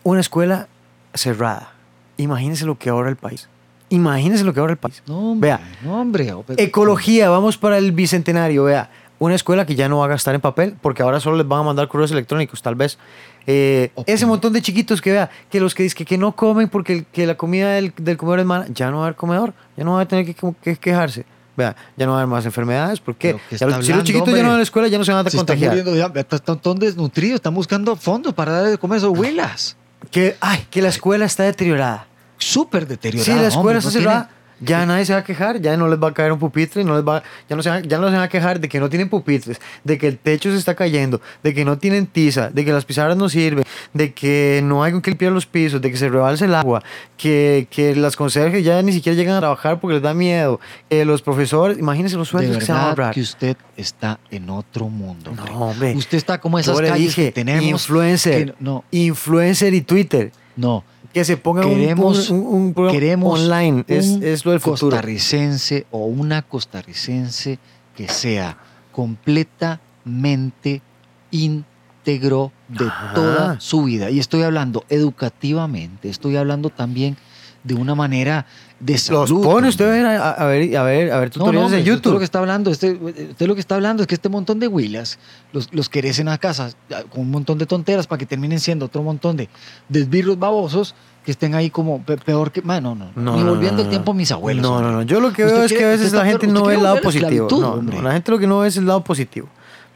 [0.02, 0.66] Una escuela
[1.14, 1.72] cerrada.
[2.18, 3.48] Imagínense lo que ahora el país.
[3.88, 5.02] Imagínense lo que ahora el país.
[5.06, 6.32] No, hombre, Vea, hombre.
[6.32, 8.90] oh, Ecología, vamos para el bicentenario, vea.
[9.18, 11.60] Una escuela que ya no va a gastar en papel porque ahora solo les van
[11.60, 12.98] a mandar correos electrónicos, tal vez.
[13.46, 13.90] Eh.
[14.06, 16.92] Ese montón de chiquitos que vea, que los que dicen que, que no comen porque
[16.94, 19.52] el- que la comida del, del comedor es mala, ya no va a haber comedor,
[19.76, 21.26] ya no va a tener que, que quejarse.
[21.60, 23.28] Vea, ya no va a haber más enfermedades, ¿por qué?
[23.34, 24.42] ¿Pero qué Ya los- si los chiquitos ya hombre?
[24.42, 25.84] no van a la escuela, ya no se van a Se están contagiar.
[25.84, 29.76] muriendo están tan desnutridos, están buscando fondos para darle de comer a esos huilas.
[30.10, 32.06] Que, ay, que la escuela está deteriorada.
[32.38, 33.24] Súper deteriorado.
[33.32, 35.88] Si la escuela hombre, está no tiene- ya nadie se va a quejar, ya no
[35.88, 38.14] les va a caer un pupitre, no les va, ya, no se ya no se
[38.14, 41.20] van a quejar de que no tienen pupitres, de que el techo se está cayendo,
[41.42, 44.92] de que no tienen tiza, de que las pizarras no sirven, de que no hay
[44.92, 46.82] con qué limpiar los pisos, de que se rebalse el agua,
[47.16, 51.04] que, que las conserjes ya ni siquiera llegan a trabajar porque les da miedo, que
[51.04, 53.14] los profesores, imagínense los sueldos que se van a ahorrar.
[53.14, 55.30] que usted está en otro mundo.
[55.30, 55.52] hombre.
[55.52, 55.94] No, hombre.
[55.96, 57.64] Usted está como esas calles dije, que tenemos.
[57.64, 60.84] influencer, que no, influencer y Twitter, no.
[61.12, 64.50] Que se pongan un- Queremos, un, un, un programa queremos online, es, un es lo
[64.52, 64.90] del futuro.
[64.90, 67.58] costarricense o una costarricense
[67.96, 68.56] que sea
[68.92, 70.82] completamente
[71.30, 74.10] íntegro de toda su vida.
[74.10, 77.16] Y estoy hablando educativamente, estoy hablando también
[77.62, 78.46] de una manera
[78.78, 79.28] de salud.
[79.28, 81.82] Los pone usted a a, ver, a ver, a ver No, tutoriales no, hombre, de
[81.82, 82.12] usted YouTube.
[82.14, 84.66] lo que está hablando, este- usted lo que está hablando es que este montón de
[84.68, 85.18] huilas
[85.52, 86.70] los, los querecen a casa
[87.10, 89.48] con un montón de tonteras para que terminen siendo otro montón de
[89.88, 90.94] desbirros babosos
[91.24, 92.62] que estén ahí como pe- peor que.
[92.62, 93.90] man, no, no, No, Ni no, volviendo no, el no.
[93.90, 94.62] tiempo a mis abuelos.
[94.62, 95.02] No, no, no.
[95.02, 96.74] Yo lo que Usted veo es que a veces usted la gente no usted ve
[96.76, 97.48] el lado positivo.
[97.50, 99.46] No, no, la gente lo que no ve es el lado positivo.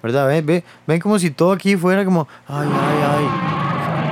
[0.03, 0.29] ¿Verdad?
[0.29, 3.64] Ven, ven, ven como si todo aquí fuera como, ay, ay, ay.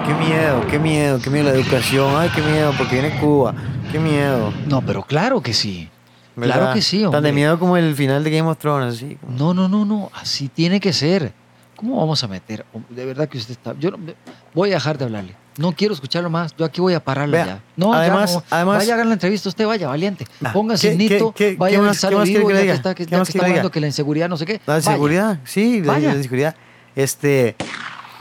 [0.07, 2.15] Qué miedo, qué miedo, qué miedo la educación.
[2.17, 3.55] Ay, qué miedo, porque viene Cuba.
[3.91, 4.53] Qué miedo.
[4.67, 5.88] No, pero claro que sí.
[6.35, 6.57] ¿verdad?
[6.57, 7.33] Claro que sí, Tan de hombre.
[7.33, 9.19] miedo como el final de Game of Thrones, así.
[9.38, 10.11] No, no, no, no.
[10.15, 11.33] Así tiene que ser.
[11.77, 12.65] ¿Cómo vamos a meter?
[12.88, 13.75] De verdad que usted está.
[13.79, 13.99] Yo no-
[14.55, 15.35] voy a dejar de hablarle.
[15.59, 16.55] No quiero escucharlo más.
[16.57, 17.61] Yo aquí voy a pararlo Vea, ya.
[17.77, 18.45] No, además- ya no.
[18.51, 20.27] además- vaya a hacer la entrevista usted, vaya, valiente.
[20.43, 22.77] Ah, Póngase ¿qué- nito, qué- qué- vaya a más- quiere vivo que le ya que
[22.77, 24.61] está, que, ¿Qué ya más que quiere está hablando que la inseguridad, no sé qué.
[24.67, 26.15] La Vaya, seguridad, sí, de, Vaya.
[26.15, 26.55] de seguridad.
[26.97, 27.57] Este,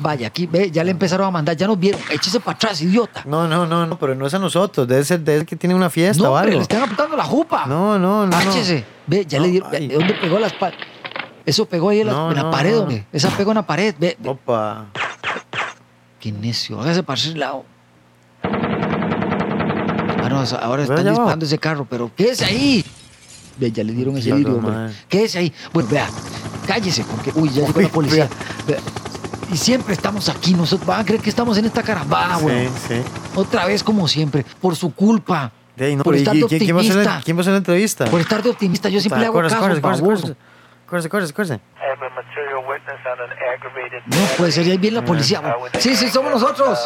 [0.02, 2.02] Vaya, aquí, ve, ya le empezaron a mandar, ya nos vieron.
[2.10, 3.24] Échese para atrás, idiota.
[3.26, 5.76] no, no, no, no, pero no es a nosotros, debe ser, debe ser que tiene
[5.76, 6.56] una fiesta No, o algo.
[6.56, 7.66] le están apuntando la jupa.
[7.68, 8.28] No, no, no.
[8.28, 8.38] no.
[8.38, 8.84] Áchese.
[9.06, 9.70] Ve, ya No, le dieron.
[9.74, 9.88] ay.
[9.88, 10.72] ¿De dónde pegó las pa-
[11.46, 13.06] Eso pegó ahí en la, en la pared, hombre.
[13.14, 13.94] Esa pegó en la pared.
[14.00, 14.30] Ve, ve.
[14.30, 14.88] Opa.
[16.20, 16.80] Qué necio.
[16.82, 17.64] Hágase para ese lado.
[20.24, 22.84] Ah, no, ahora están disparando ese carro, pero quédese ahí.
[23.58, 24.72] Ve, ya le dieron ese vidrio, hombre.
[24.72, 24.94] madre.
[25.10, 25.54] Quédese ahí.
[25.74, 26.08] Bueno, vea,
[26.68, 28.30] cállese, porque, uy, ya llegó la policía.
[28.68, 28.78] Vea,
[29.52, 30.54] Y siempre estamos aquí.
[30.54, 32.68] Nosotros van a creer que estamos en esta caravana, güey.
[32.68, 33.02] sí, sí.
[33.36, 35.52] Otra vez, como siempre, por su culpa.
[35.76, 37.26] De ahí, no, por pero ¿y estar de quién, quién va a hacer la, optimista.
[37.26, 38.06] quién va a hacer la entrevista?
[38.06, 38.90] Por estar de optimista.
[38.90, 41.40] Yo siempre le hago Córrese, caso, on
[43.22, 45.40] an aggravated No puede ser, ya ahí viene la policía.
[45.40, 45.72] güey.
[45.80, 46.80] Sí, sí, somos nosotros.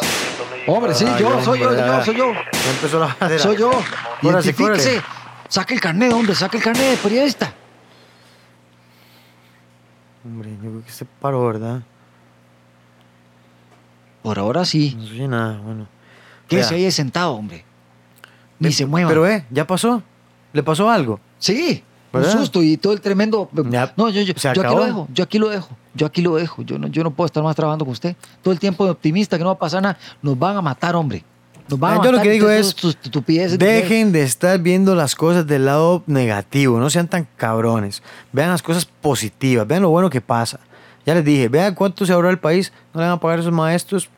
[0.68, 2.32] Hombre, sí, yo, soy yo, yo, soy yo.
[2.70, 3.42] Empezó la bandera.
[3.42, 3.70] Soy yo.
[3.70, 4.62] Córrese, Identifíquese.
[4.62, 5.02] córrese.
[5.48, 7.52] Saque el carnet, hombre, saque el carnet de periodista.
[10.24, 11.82] Hombre, yo creo que se paró, ¿verdad?
[14.26, 14.96] Por ahora sí.
[14.98, 15.86] No sé nada, bueno.
[16.48, 16.86] Quédese Vea.
[16.86, 17.64] ahí sentado, hombre.
[18.58, 19.08] Ni se mueva.
[19.08, 20.02] Pero, eh, ¿ya pasó?
[20.52, 21.20] ¿Le pasó algo?
[21.38, 22.32] Sí, un ¿Verdad?
[22.36, 23.48] susto y todo el tremendo.
[23.70, 26.22] Ya, no, yo, yo, se yo aquí lo dejo, yo aquí lo dejo, yo aquí
[26.22, 26.62] lo dejo.
[26.62, 28.16] Yo no, yo no puedo estar más trabajando con usted.
[28.42, 29.96] Todo el tiempo de optimista que no va a pasar nada.
[30.20, 31.22] Nos van a matar, hombre.
[31.68, 32.10] Nos van a Ah, matar.
[32.10, 33.60] yo lo que digo es, sus estupideces.
[33.60, 38.02] Dejen de estar viendo las cosas del lado negativo, no sean tan cabrones.
[38.32, 40.58] Vean las cosas positivas, vean lo bueno que pasa.
[41.04, 43.42] Ya les dije, vean cuánto se ahorra el país, no le van a pagar a
[43.42, 44.10] esos maestros.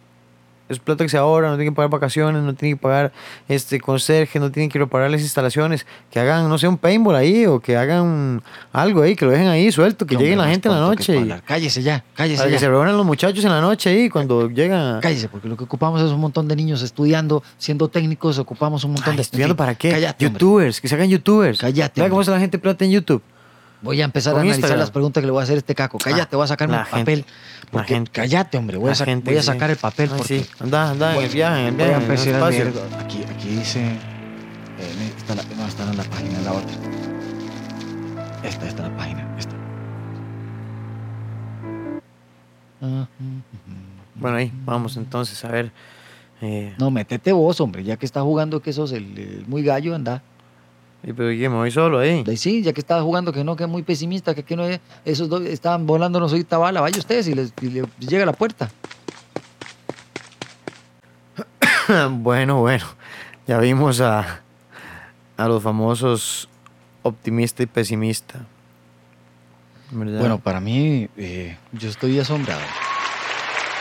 [0.69, 3.13] Es plata que se ahorra, no tienen que pagar vacaciones, no tienen que pagar
[3.49, 7.47] este conserje, no tienen que reparar las instalaciones, que hagan, no sé, un paintball ahí
[7.47, 10.69] o que hagan algo ahí, que lo dejen ahí suelto, que Hombre, lleguen la gente
[10.69, 11.17] en la noche.
[11.17, 11.35] y-.
[11.47, 15.01] Cállese ya, cállese para que se reúnan los muchachos en la noche ahí cuando llegan.
[15.01, 18.93] Cállese, porque lo que ocupamos es un montón de niños estudiando, siendo técnicos, ocupamos un
[18.93, 19.23] montón Ay, de...
[19.23, 19.91] ¿Estudiando para qué?
[19.91, 20.41] Cállate, hombre.
[20.41, 21.61] youtubers, que se hagan youtubers.
[21.61, 23.23] Cállate, cómo está la gente plata en YouTube.
[23.81, 24.79] Voy a empezar a analizar Instagram.
[24.81, 25.99] las preguntas que le voy a hacer a este caco.
[25.99, 27.25] Cállate, voy a sacar mi gente, papel.
[27.71, 28.11] Porque, gente.
[28.11, 29.47] cállate, hombre, voy a, La sac- gente, voy a sí.
[29.47, 30.41] sacar el papel porque...
[30.41, 30.47] sí.
[30.59, 32.73] Anda, anda, en el viaje, en el Voy a en el empezar a leer.
[32.99, 33.81] Aquí, aquí dice...
[33.87, 36.77] eh, esta la- no, esta no es la página, es la otra.
[38.43, 39.55] Esta, esta es la página, esta.
[42.83, 43.07] Ah.
[44.15, 45.71] Bueno, ahí, vamos entonces a ver.
[46.43, 49.95] eh, No, métete vos, hombre, ya que estás jugando que sos el, el muy gallo,
[49.95, 50.23] anda.
[51.03, 52.25] Y pero ¿qué, me voy solo ahí.
[52.37, 54.81] Sí, ya que estás jugando que no, que es muy pesimista, que aquí no es,
[55.05, 58.33] esos dos estaban volando no soy bala, vaya ustedes y les, y llega a la
[58.33, 58.71] puerta.
[62.11, 62.85] bueno, bueno.
[63.47, 64.41] Ya vimos a,
[65.37, 66.49] a los famosos
[67.03, 68.41] optimista y pesimista.
[69.91, 70.21] ¿Verdad?
[70.21, 72.61] Bueno, para mí, eh, yo estoy asombrado.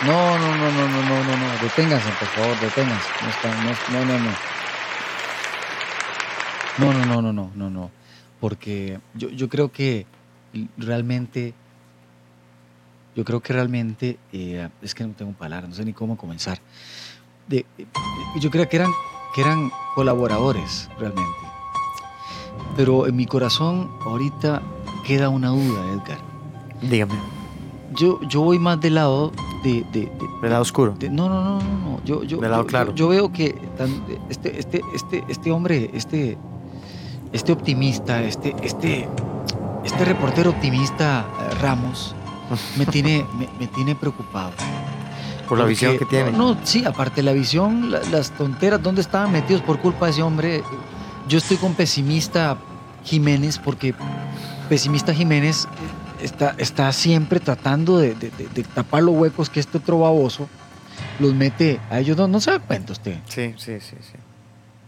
[0.06, 1.62] No, no, no, no, no, no, no, no.
[1.62, 3.10] Deténganse, por favor, deténganse.
[3.24, 4.57] No, está, no, no, no, no.
[6.80, 7.92] No, no, no, no, no, no, no.
[8.40, 10.06] Porque yo, yo creo que
[10.78, 11.54] realmente,
[13.16, 16.60] yo creo que realmente, eh, es que no tengo palabras, no sé ni cómo comenzar.
[17.48, 17.86] De, eh,
[18.40, 18.92] yo creo que eran,
[19.34, 21.32] que eran colaboradores realmente.
[22.76, 24.62] Pero en mi corazón ahorita
[25.06, 26.20] queda una duda, Edgar.
[26.82, 27.16] Dígame.
[27.96, 29.32] Yo, yo voy más del lado
[29.64, 30.12] de, de- de-
[30.42, 30.96] ¿Del lado oscuro?
[31.10, 32.04] no, no, no, no, no.
[32.04, 32.90] Yo, yo, Del lado yo- claro.
[32.94, 36.38] Yo, yo veo que tan- este, este, este, este hombre, este,
[37.38, 39.08] este optimista, este, este,
[39.86, 42.16] este reportero optimista eh, Ramos,
[42.78, 44.52] me tiene, me, me tiene preocupado.
[45.48, 46.32] Por la Porque- visión que tiene.
[46.32, 50.12] No, no, sí, aparte la visión, la- las tonteras, ¿dónde estaban metidos por culpa de
[50.12, 50.64] ese hombre?
[51.30, 52.58] Yo estoy con pesimista
[53.06, 53.94] Jiménez porque
[54.68, 59.60] pesimista Jiménez eh, está, está siempre tratando de, de- de- de tapar los huecos que
[59.62, 60.50] este otro baboso
[61.20, 62.18] los mete a ellos.
[62.18, 63.20] No, no se da cuenta usted.
[63.28, 63.96] Sí, sí, sí.
[64.02, 64.18] sí.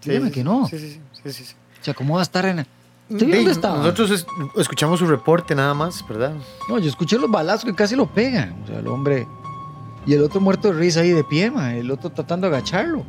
[0.09, 0.67] Dígame sí, que no.
[0.67, 0.99] Sí, sí, sí.
[1.23, 1.55] sí, sí, sí.
[1.81, 2.65] O sea, ¿cómo va a estar en...?
[3.09, 3.77] ¿Usted Di, dónde estaba?
[3.77, 6.33] Nosotros es- escuchamos su reporte nada más, ¿verdad?
[6.67, 8.55] No, yo escuché los balazos que casi lo pegan.
[8.63, 9.27] O sea, el hombre...
[10.05, 13.03] Y el otro muerto de risa ahí de pie, ma, el otro tratando de agacharlo.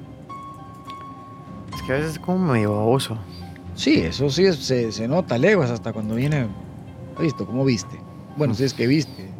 [1.74, 3.16] Es que a veces es como medio baboso.
[3.74, 6.48] Sí, eso sí es- se, se nota leguas hasta cuando viene.
[7.16, 7.46] ¿Has visto?
[7.46, 8.00] ¿Cómo viste?
[8.36, 9.30] Bueno, si es que viste.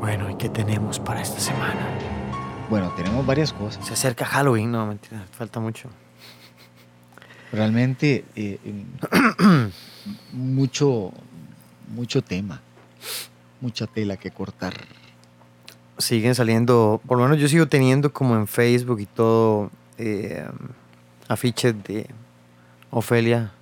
[0.00, 1.80] Bueno, ¿y qué tenemos para esta semana?
[2.70, 3.84] Bueno, tenemos varias cosas.
[3.86, 5.88] Se acerca Halloween, no, mentira, falta mucho.
[7.52, 8.58] Realmente, eh,
[10.32, 11.12] mucho,
[11.88, 12.60] mucho tema.
[13.60, 14.72] Mucha tela que cortar.
[15.98, 20.46] Siguen saliendo, por lo menos yo sigo teniendo como en Facebook y todo, eh,
[21.28, 22.08] afiches de
[22.90, 23.52] Ofelia.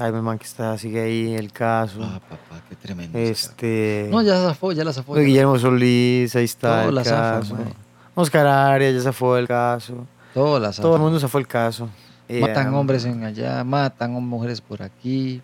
[0.00, 2.00] Iverman que está, sigue ahí, el caso.
[2.02, 3.16] Ah, papá, qué tremendo.
[3.16, 4.08] este.
[4.10, 5.14] No, ya zafó, ya la zafó.
[5.14, 7.54] de Guillermo Solís, ahí está Todo el caso.
[7.54, 7.64] mae.
[8.16, 10.04] Oscar Arias ya se fue el caso.
[10.32, 10.82] Todo la zafó.
[10.82, 11.88] Todo el mundo se fue el caso.
[12.28, 15.42] Matan Eh, hombres en allá, matan mujeres por aquí.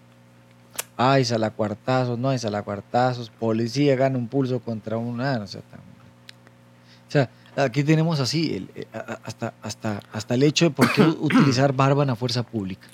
[0.96, 3.30] Ay, salacuartazos, no hay salacuartazos.
[3.30, 5.20] Policía gana un pulso contra un.
[5.20, 7.28] Ah, no sea tan- O sea,
[7.64, 8.86] aquí tenemos así, el- eh,
[9.24, 12.86] hasta, hasta, hasta el hecho de por qué utilizar barba en la fuerza pública.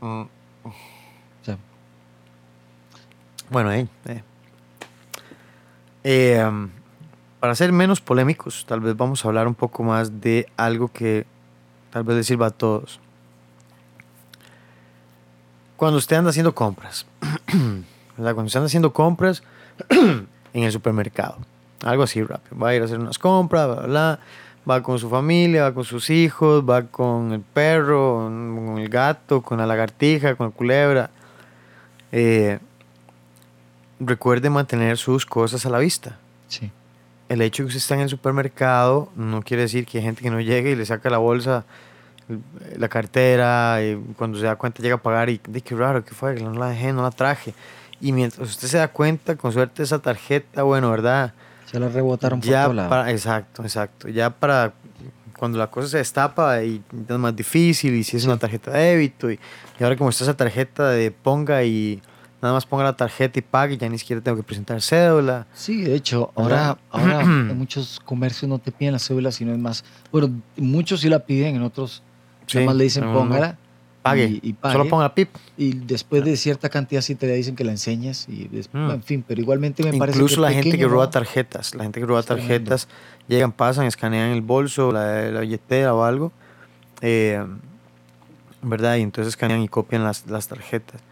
[0.00, 0.22] mm,
[0.64, 0.72] O
[1.44, 1.56] sea,
[3.50, 3.88] Bueno, eh,
[6.04, 6.60] eh.
[7.40, 11.24] Para ser menos polémicos, tal vez vamos a hablar un poco más de algo que
[11.90, 13.00] tal vez les sirva a todos.
[15.76, 17.06] Cuando usted anda haciendo compras,
[18.16, 19.42] cuando usted anda haciendo compras
[19.88, 21.38] en el supermercado,
[21.82, 24.20] algo así rápido, va a ir a hacer unas compras, bla, bla, bla,
[24.68, 29.42] va con su familia, va con sus hijos, va con el perro, con el gato,
[29.42, 31.10] con la lagartija, con la culebra.
[32.12, 32.58] Eh,
[33.98, 36.18] recuerde mantener sus cosas a la vista.
[36.48, 36.70] sí.
[37.30, 40.20] El hecho de que usted está en el supermercado no quiere decir que hay gente
[40.20, 41.64] que no llegue y le saca la bolsa,
[42.76, 46.12] la cartera, y cuando se da cuenta llega a pagar y, "Di, qué raro, ¿qué
[46.12, 46.34] fue?
[46.34, 47.54] No la dejé, no la traje.
[48.00, 51.32] Y mientras usted se da cuenta, con suerte esa tarjeta, bueno, ¿verdad?
[51.66, 52.88] Se la rebotaron por ya todo lado.
[52.88, 54.08] para, exacto, exacto.
[54.08, 54.72] Ya para
[55.38, 58.78] cuando la cosa se destapa y es más difícil y si es una tarjeta de
[58.80, 59.38] débito y,
[59.78, 62.02] y ahora como está esa tarjeta de ponga y
[62.42, 65.46] nada más ponga la tarjeta y pague, ya ni siquiera tengo que presentar cédula.
[65.54, 69.58] Sí, de hecho, ahora, ahora en muchos comercios no te piden la cédula, sino es
[69.58, 69.84] más.
[70.10, 72.02] Bueno, muchos sí la piden, en otros
[72.46, 73.58] Sí, nada más le dicen póngala.
[74.02, 74.24] Pague.
[74.24, 74.72] Y, y pague.
[74.72, 75.28] Solo ponga la PIP.
[75.58, 78.26] Y después de cierta cantidad sí te le dicen que la enseñes.
[78.30, 78.90] Y des- Mm.
[78.92, 81.10] En fin, pero igualmente me parece Incluso la gente que roba ¿no?
[81.10, 82.88] tarjetas, la gente que roba tarjetas,
[83.28, 86.32] llegan, pasan, escanean el bolso, la, la billetera o algo,
[87.02, 87.44] eh,
[88.62, 88.96] ¿verdad?
[88.96, 91.02] Y entonces escanean y copian las, las tarjetas.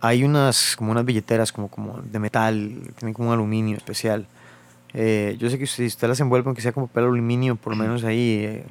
[0.00, 4.26] Hay unas, como unas billeteras como, como de metal, tienen como un aluminio especial.
[4.94, 7.82] Eh, yo sé que si usted las envuelve, aunque sea como papel aluminio, por lo
[7.82, 8.64] menos ahí eh,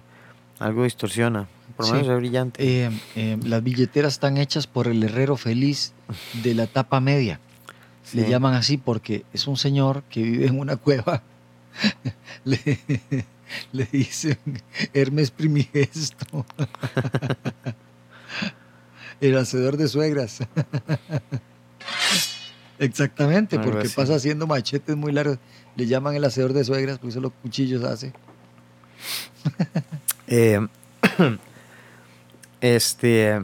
[0.59, 1.93] algo distorsiona, por lo Sí.
[1.93, 2.63] menos es brillante.
[2.85, 5.93] Eh, eh, las billeteras están hechas por el herrero feliz
[6.43, 7.39] de la tapa media.
[8.13, 8.29] Le Sí.
[8.29, 11.21] llaman así porque es un señor que vive en una cueva.
[12.43, 12.59] le,
[13.71, 14.37] le dicen
[14.93, 16.43] Hermes Primigesto.
[19.21, 20.39] el hacedor de suegras.
[22.79, 23.95] Exactamente, Algo porque así.
[23.95, 25.37] pasa haciendo machetes muy largos.
[25.75, 28.13] Le llaman el hacedor de suegras porque solo cuchillos hace.
[30.27, 30.59] Eh,
[32.61, 33.41] este,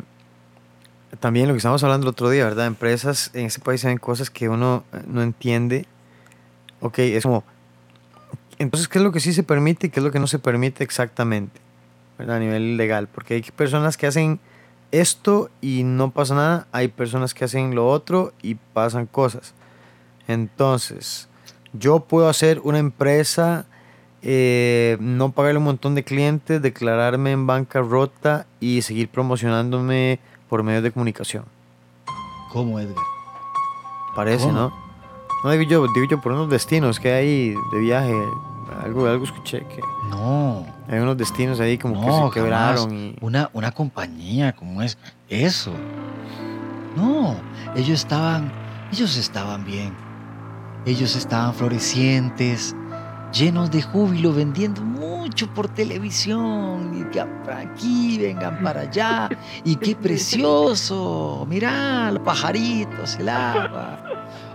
[1.20, 2.68] también lo que estábamos hablando el otro día, ¿verdad?
[2.68, 5.86] Empresas en ese país se ven cosas que uno eh, no entiende.
[6.80, 7.44] Ok, es como,
[8.60, 10.40] entonces, ¿qué es lo que sí se permite y qué es lo que no se
[10.40, 11.60] permite exactamente?
[12.18, 12.38] ¿verdad?
[12.38, 13.08] A nivel legal.
[13.08, 14.40] Porque hay personas que hacen
[14.92, 16.68] esto y no pasa nada.
[16.72, 19.54] Hay personas que hacen lo otro y pasan cosas.
[20.28, 21.28] Entonces,
[21.74, 23.66] yo puedo hacer una empresa
[24.28, 30.20] eh, no pagarle un montón de clientes, declararme en bancarrota y seguir promocionándome
[30.50, 31.46] por medios de comunicación.
[32.52, 33.04] ¿Cómo, Edgar?
[34.16, 34.54] Parece, ¿Cómo?
[34.54, 34.74] ¿no?
[35.44, 38.16] No digo yo, digo yo por unos destinos que hay de viaje.
[38.84, 40.66] Algo, algo escuché que No.
[40.88, 44.98] hay unos destinos ahí como que se quebraron y Una, una compañía, ¿cómo es?
[45.30, 45.72] Eso.
[46.96, 47.36] No,
[47.76, 48.52] ellos estaban,
[48.92, 49.94] ellos estaban bien.
[50.86, 52.76] Ellos estaban florecientes,
[53.34, 56.92] llenos de júbilo, vendiendo mucho por televisión.
[56.96, 59.30] Y que para aquí, vengan para allá.
[59.64, 61.46] Y qué precioso.
[61.50, 64.00] Mirá, los pajaritos, el agua.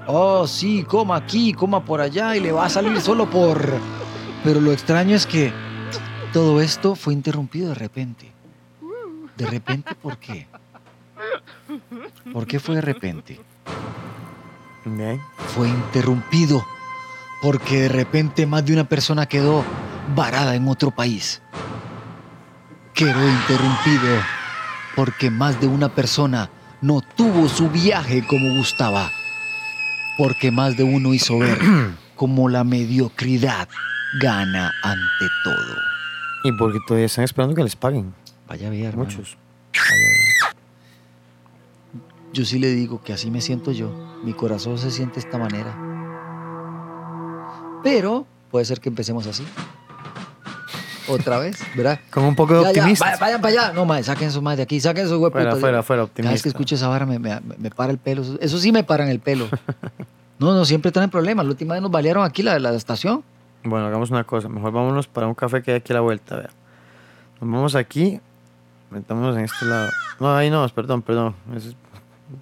[0.06, 3.60] Oh, sí, coma aquí, coma por allá y le va a salir solo por...
[4.42, 5.52] Pero lo extraño es que
[6.32, 8.32] todo esto fue interrumpido de repente.
[9.36, 10.46] ¿De repente por qué?
[12.32, 13.40] ¿Por qué fue de repente?
[14.84, 15.20] Bien.
[15.54, 16.64] Fue interrumpido
[17.42, 19.64] porque de repente más de una persona quedó
[20.14, 21.42] varada en otro país.
[22.94, 24.22] Quedó interrumpido
[24.96, 26.50] porque más de una persona
[26.80, 29.10] no tuvo su viaje como gustaba.
[30.16, 31.58] Porque más de uno hizo ver
[32.16, 33.68] como la mediocridad
[34.20, 35.76] gana ante todo.
[36.44, 38.14] Y porque todavía están esperando que les paguen.
[38.48, 38.96] Vaya a ver.
[38.96, 39.36] Muchos.
[39.72, 40.56] Vaya ver.
[42.32, 43.90] Yo sí le digo que así me siento yo.
[44.24, 45.76] Mi corazón se siente de esta manera.
[47.82, 49.44] Pero puede ser que empecemos así.
[51.08, 51.98] Otra vez, ¿verdad?
[52.10, 53.08] Con un poco de Ya, ya, optimistas.
[53.12, 53.72] vaya- vayan para allá.
[53.72, 54.78] No, madre, saquen esos más de aquí.
[54.80, 55.32] Saquen esos huevos.
[55.32, 56.32] Fuera, fuera, fuera, Cada optimista.
[56.32, 58.22] vez que escucho esa vara me, me- me para el pelo.
[58.40, 59.48] Eso- sí me paran el pelo.
[60.38, 61.44] No, no, siempre traen problemas.
[61.44, 63.22] La última vez nos balearon aquí la, la estación.
[63.64, 64.48] Bueno, hagamos una cosa.
[64.48, 66.50] Mejor vámonos para un café que hay aquí a la vuelta, vea.
[67.40, 68.20] Nos vamos aquí.
[68.90, 69.90] Metamos en este lado.
[70.18, 71.34] No, ahí no, perdón, perdón.
[71.54, 71.76] Es-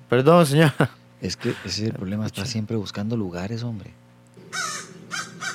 [0.09, 0.73] Perdón, señor.
[1.21, 3.93] Es que ese es el problema, estar siempre buscando lugares, hombre.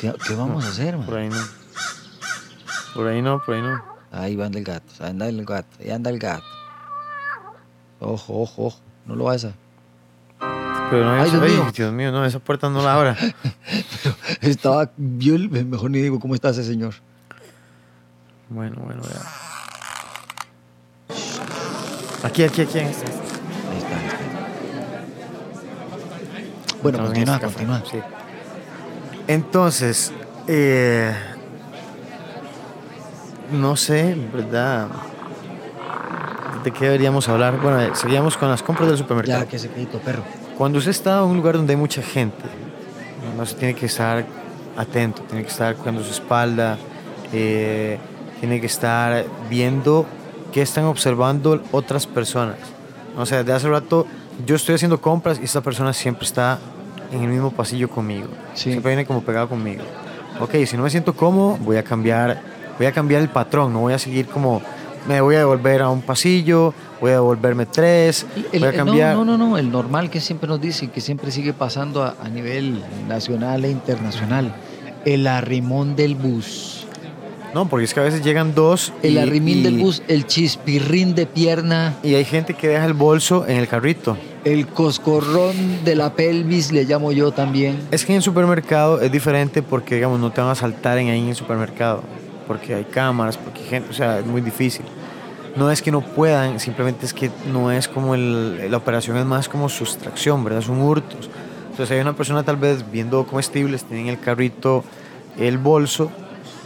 [0.01, 1.05] ¿Qué, qué vamos a hacer, man?
[1.05, 1.37] Por ahí no.
[2.93, 3.81] Por ahí no, por ahí no.
[4.11, 6.43] Ahí va el gato, ahí anda el gato, ahí anda el gato.
[8.01, 9.53] Ojo, ojo, ojo, no lo vas a...
[10.89, 11.71] Pero no Ay, Dios mío.
[11.75, 13.17] Dios mío, no, esa puerta no la abra.
[14.41, 16.93] Estaba, el- mejor ni digo cómo está ese señor.
[18.49, 19.21] Bueno, bueno, vea.
[22.23, 22.79] Aquí, aquí, aquí.
[22.79, 23.95] Ahí está, ahí está.
[26.83, 27.81] Bueno, Estamos continúa, continúa.
[27.89, 27.97] sí.
[29.27, 30.11] Entonces,
[30.47, 31.13] eh,
[33.51, 34.87] no sé, ¿verdad?
[36.63, 37.59] ¿De qué deberíamos hablar?
[37.59, 39.43] Bueno, eh, seguíamos con las compras del supermercado.
[39.43, 40.23] Ya, que se quedito, perro.
[40.57, 42.43] Cuando usted está en un lugar donde hay mucha gente,
[43.35, 44.25] no se tiene que estar
[44.77, 46.77] atento, tiene que estar cuidando su espalda,
[47.31, 47.97] eh,
[48.39, 50.05] tiene que estar viendo
[50.51, 52.57] qué están observando otras personas.
[53.17, 54.05] O sea, desde hace rato
[54.45, 56.59] yo estoy haciendo compras y esta persona siempre está
[57.11, 58.27] en el mismo pasillo conmigo.
[58.53, 58.71] Sí.
[58.71, 59.83] Siempre viene como pegado conmigo.
[60.39, 62.41] Ok, si no me siento cómodo, voy a cambiar,
[62.77, 64.61] voy a cambiar el patrón, no voy a seguir como
[65.07, 68.75] me voy a devolver a un pasillo, voy a devolverme tres, El- voy a el-
[68.77, 69.13] cambiar.
[69.17, 72.15] No, no, no, no, el normal que siempre nos dicen, que siempre sigue pasando a,
[72.23, 74.55] a nivel nacional e internacional.
[75.03, 76.87] El arrimón del bus.
[77.53, 78.93] No, porque es que a veces llegan dos.
[79.03, 82.85] El y- arrimín y- del bus, el chispirrín de pierna, Y hay gente que deja
[82.85, 84.17] el bolso en el carrito.
[84.45, 87.79] el coscorrón de la pelvis, le llamo yo también.
[87.91, 91.09] Es que en el supermercado es diferente porque, digamos, no te van a saltar en
[91.09, 92.01] ahí en el supermercado.
[92.47, 94.85] Porque hay cámaras, porque hay gente, o sea, es muy difícil.
[95.55, 99.25] No es que no puedan, simplemente es que no es como el, la operación, es
[99.25, 100.61] más como sustracción, ¿verdad?
[100.61, 101.29] Son hurtos.
[101.69, 104.83] Entonces hay una persona tal vez viendo comestibles, tiene en el carrito
[105.37, 106.11] el bolso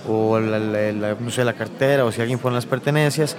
[0.08, 3.36] o la, la- la- no sé, la cartera o si alguien pone las pertenencias,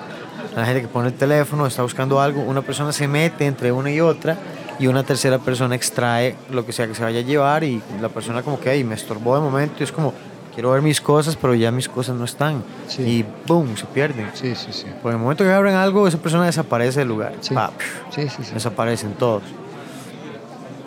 [0.54, 3.90] la gente que pone el teléfono está buscando algo, una persona se mete entre una
[3.90, 4.36] y otra
[4.78, 8.08] y una tercera persona extrae lo que sea que se vaya a llevar y la
[8.10, 10.12] persona como que ahí me estorbó de momento y es como
[10.58, 13.02] quiero ver mis cosas pero ya mis cosas no están Sí.
[13.02, 14.28] y boom se pierden.
[14.34, 14.86] Sí, sí, sí.
[15.00, 17.34] Por el momento que abren algo esa persona desaparece del lugar.
[17.40, 17.54] Sí.
[17.54, 17.70] Pa,
[18.10, 18.54] Sí, sí, sí.
[18.54, 19.44] desaparecen todos.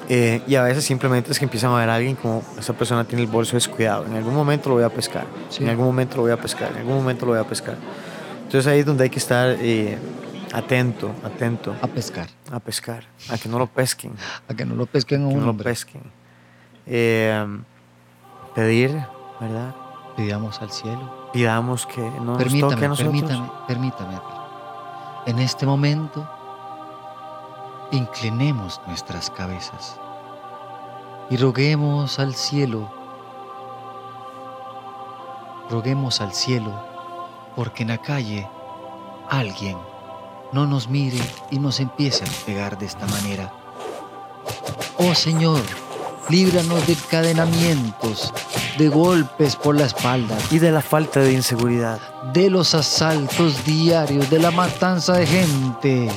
[0.09, 3.05] Eh, y a veces simplemente es que empiezan a ver a alguien como esa persona
[3.05, 4.05] tiene el bolso descuidado.
[4.07, 5.25] En algún momento lo voy a pescar.
[5.49, 5.63] Sí.
[5.63, 6.69] En algún momento lo voy a pescar.
[6.73, 7.77] En algún momento lo voy a pescar.
[8.43, 9.97] Entonces ahí es donde hay que estar eh,
[10.51, 12.27] atento, atento A pescar.
[12.51, 13.05] a pescar.
[13.29, 14.11] A que no lo pesquen.
[14.49, 15.69] A que no lo pesquen a Que un no lo hombre.
[15.69, 16.01] pesquen.
[16.87, 17.45] Eh,
[18.53, 18.97] pedir,
[19.41, 19.73] ¿verdad?
[20.15, 21.01] Pidamos al cielo.
[21.33, 22.97] Pidamos que no nos toque a Permítame, nosotros.
[23.13, 24.21] permítame, permítame.
[25.25, 26.27] En este momento,
[27.91, 29.99] inclinemos nuestras cabezas
[31.29, 32.89] y roguemos al cielo,
[35.69, 36.71] roguemos al cielo,
[37.55, 38.47] porque en la calle
[39.29, 39.77] alguien
[40.51, 41.19] no nos mire
[41.49, 43.51] y nos empiece a pegar de esta manera.
[44.97, 45.61] Oh Señor,
[46.29, 48.33] Líbranos de encadenamientos,
[48.77, 51.99] de golpes por la espalda, Y de la falta de inseguridad.
[52.33, 56.09] de los asaltos diarios, de la matanza de gente.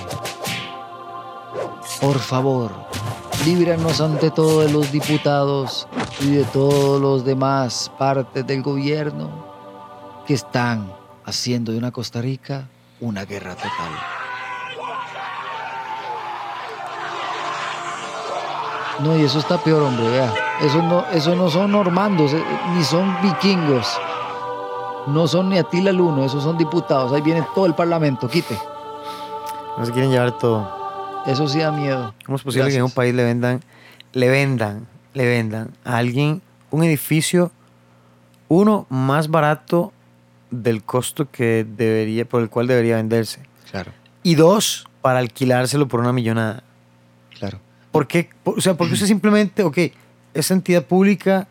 [2.00, 2.70] Por favor,
[3.44, 5.88] líbranos ante todo de los diputados
[6.20, 9.30] y de todos los demás partes del gobierno
[10.26, 10.92] que están
[11.24, 12.68] haciendo de una Costa Rica
[13.00, 14.23] una guerra total.
[19.00, 20.32] No, y eso está peor, hombre, vea.
[20.62, 22.42] Eso no, eso no son normandos, eh,
[22.74, 23.98] ni son vikingos.
[25.06, 27.12] No son ni Atila el Uno, esos son diputados.
[27.12, 28.56] Ahí viene todo el parlamento, quite.
[29.76, 30.70] No se quieren llevar todo.
[31.26, 32.14] Eso sí da miedo.
[32.24, 33.60] ¿Cómo es posible que en un país le vendan,
[34.12, 36.40] le vendan, le vendan a alguien
[36.70, 37.50] un edificio,
[38.48, 39.92] uno, más barato
[40.50, 43.40] del costo que debería, por el cual debería venderse?
[43.70, 43.90] Claro,
[44.22, 46.62] Y dos, para alquilárselo por una millonada.
[47.38, 47.58] claro.
[47.94, 48.28] ¿Por qué?
[48.42, 49.78] O sea, porque usted simplemente, ok,
[50.34, 51.46] esa entidad pública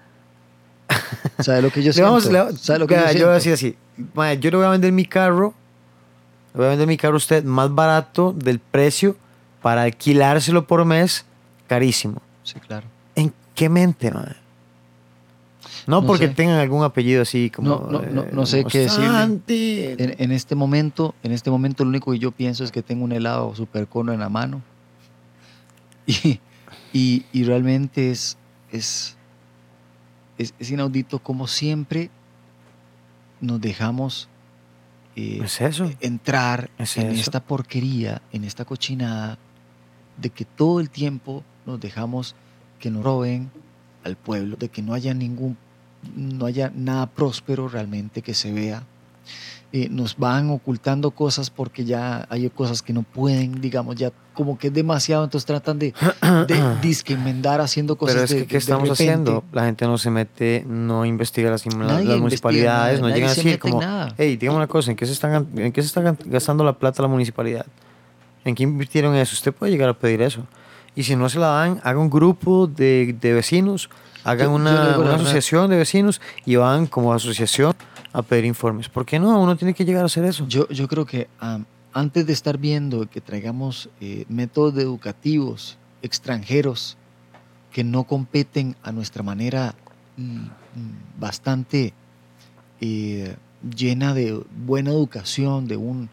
[1.40, 2.12] ¿Sabe lo que yo siento?
[2.12, 3.52] vamos, le- ¿Sabe lo que vea, yo yo voy a siento?
[3.56, 5.54] decir así, "Mae, yo le voy a vender mi carro,
[6.54, 9.16] le voy a vender mi carro a usted más barato del precio
[9.62, 11.26] para alquilárselo por mes,
[11.68, 12.22] carísimo.
[12.44, 12.88] Sí, claro.
[13.16, 14.36] ¿En qué mente, mae?
[15.88, 16.34] No, No porque sé.
[16.34, 17.70] tengan algún apellido así como...
[17.70, 18.88] No, no, no- eh, no sé como qué.
[19.98, 23.06] En, en este momento, en este momento lo único que yo pienso es que tengo
[23.06, 24.62] un helado super cono en la mano.
[26.06, 26.40] Y,
[26.92, 28.38] y, y realmente es,
[28.72, 29.16] es,
[30.38, 32.10] es, es inaudito como siempre
[33.42, 34.30] nos dejamos
[35.16, 35.92] eh, Es eso.
[36.02, 37.22] entrar Es en eso.
[37.22, 39.38] esta porquería, en esta cochinada,
[40.18, 42.36] de que todo el tiempo nos dejamos
[42.80, 43.52] que nos roben
[44.04, 45.58] al pueblo, de que no haya ningún,
[46.16, 48.84] no haya nada próspero realmente que se vea.
[49.76, 54.56] Eh, nos van ocultando cosas porque ya hay cosas que no pueden, digamos, ya como
[54.56, 55.96] que es demasiado, entonces tratan de,
[56.48, 59.44] de disque enmendar haciendo cosas Pero es que, de- ¿qué de estamos haciendo?
[59.52, 63.42] La gente no se mete, no investiga las, las municipalidades, nada, no llegan a se
[63.42, 64.14] decir mete en como, nada.
[64.16, 67.02] hey, dígame una cosa, ¿en qué, se están, ¿en qué se está gastando la plata
[67.02, 67.66] la municipalidad?
[68.46, 69.34] ¿En qué invirtieron eso?
[69.34, 70.46] Usted puede llegar a pedir eso.
[70.96, 73.90] Y si no se la dan, haga un grupo de, de vecinos,
[74.24, 77.74] hagan Yo- yo una, la una asociación de vecinos y van como asociación
[78.14, 78.88] a pedir informes.
[78.88, 79.42] ¿Por qué no?
[79.42, 80.48] Uno tiene que llegar a hacer eso.
[80.48, 81.28] Yo, yo creo que
[81.92, 86.96] antes de estar viendo que traigamos eh, métodos educativos extranjeros
[87.72, 89.74] que no competen a nuestra manera
[90.18, 90.50] mm, mm,
[91.20, 91.94] bastante
[92.82, 93.36] eh,
[93.76, 96.10] llena de buena educación, de un,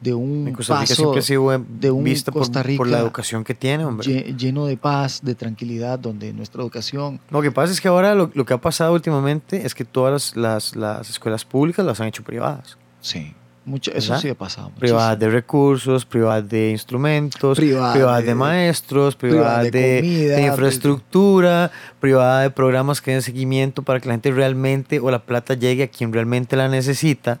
[0.00, 2.86] de un En Costa Rica paso siempre ha sido de un vista por, Costa por
[2.88, 4.06] la Rica educación que tiene, hombre.
[4.08, 8.14] lle- lleno de paz, de tranquilidad, donde nuestra educación Lo que pasa es que ahora
[8.14, 12.00] lo, lo que ha pasado últimamente es que todas las, las, las escuelas públicas las
[12.00, 12.78] han hecho privadas.
[13.02, 13.34] Sí,
[13.66, 14.22] mucho, eso ¿Verdad?
[14.22, 14.70] sí ha pasado.
[14.78, 20.28] Privadas de recursos, privadas de instrumentos, Privadas privadas, de, de- maestros, privadas privadas de de
[20.36, 21.70] de- infraestructura,
[22.00, 25.82] privadas de programas que den seguimiento para que la gente realmente o la plata llegue
[25.84, 27.38] a quien realmente la necesita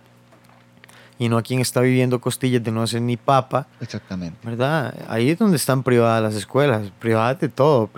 [1.20, 3.68] y no a quien está viviendo costillas de no hacer ni papa.
[3.80, 4.38] Exactamente.
[4.42, 4.94] ¿verdad?
[5.08, 7.88] Ahí es donde están privadas las escuelas, privadas de todo,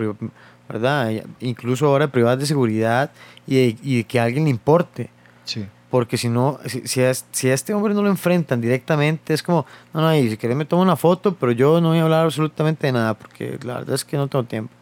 [0.69, 1.09] ¿verdad?
[1.39, 3.11] Incluso ahora privadas de seguridad
[3.47, 5.09] y de, y de que a alguien le importe.
[5.45, 5.65] Sí.
[5.89, 9.33] Porque si no, si, si a, es- si a este hombre no lo enfrentan directamente,
[9.33, 11.99] es como, no, no, y si querés me tomo una foto, pero yo no voy
[11.99, 14.73] a hablar absolutamente de nada, porque la verdad es que no tengo tiempo.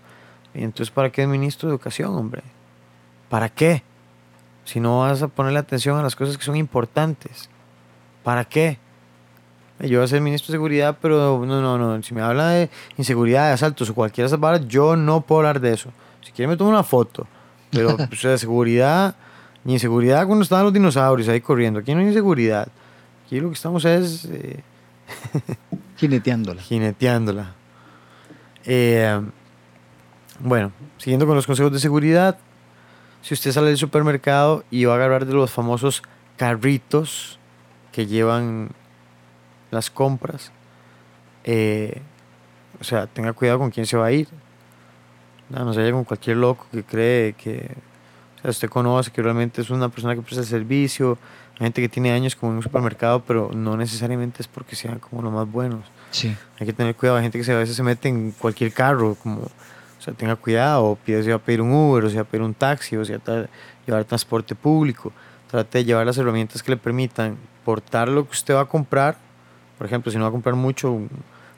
[0.56, 2.42] Y entonces, ¿para qué es ministro de Educación, hombre?
[3.30, 3.84] ¿Para qué?
[4.66, 7.50] Si no vas a ponerle atención a las cosas que son importantes.
[8.24, 8.78] ¿Para qué?
[9.80, 12.04] Yo voy a ser ministro de seguridad, pero no, no, no.
[12.04, 15.40] Si me habla de inseguridad, de asaltos o cualquiera de esas varas, yo no puedo
[15.40, 15.92] hablar de eso.
[16.22, 17.28] Si quiere me tomo una foto.
[17.72, 19.16] Pero o sea, seguridad,
[19.64, 21.80] ni inseguridad cuando estaban los dinosaurios ahí corriendo.
[21.80, 22.68] Aquí no hay inseguridad.
[23.26, 24.60] Aquí lo que estamos es eh,
[25.98, 26.62] Jineteándola.
[26.62, 27.56] jineteándola.
[28.66, 29.20] Eh,
[30.40, 32.38] bueno, siguiendo con los consejos de seguridad,
[33.22, 36.04] si usted sale del supermercado y va a agarrar de los famosos
[36.38, 37.40] carritos
[37.92, 38.70] que llevan
[39.72, 40.52] las compras,
[41.44, 42.02] eh,
[42.80, 44.28] o sea, tenga cuidado con quién se va a ir.
[45.50, 47.70] No, no se vaya con cualquier loco que cree que
[48.40, 51.18] o sea, usted conoce que realmente es una persona que presta servicio,
[51.60, 55.00] hay gente que tiene años como en un supermercado, pero no necesariamente es porque sean
[55.00, 55.82] como los más buenos.
[56.12, 56.36] Sí.
[56.60, 59.16] Hay que tener cuidado, hay gente que se- a veces se mete en cualquier carro,
[59.22, 62.16] como, o sea, tenga cuidado, o pide si va a pedir un Uber, o si
[62.16, 63.46] va a pedir un taxi, o si va a
[63.86, 65.12] llevar transporte público.
[65.52, 69.18] Trate de llevar las herramientas que le permitan portar lo que usted va a comprar.
[69.78, 71.10] Por ejemplo, si no va a comprar mucho, un,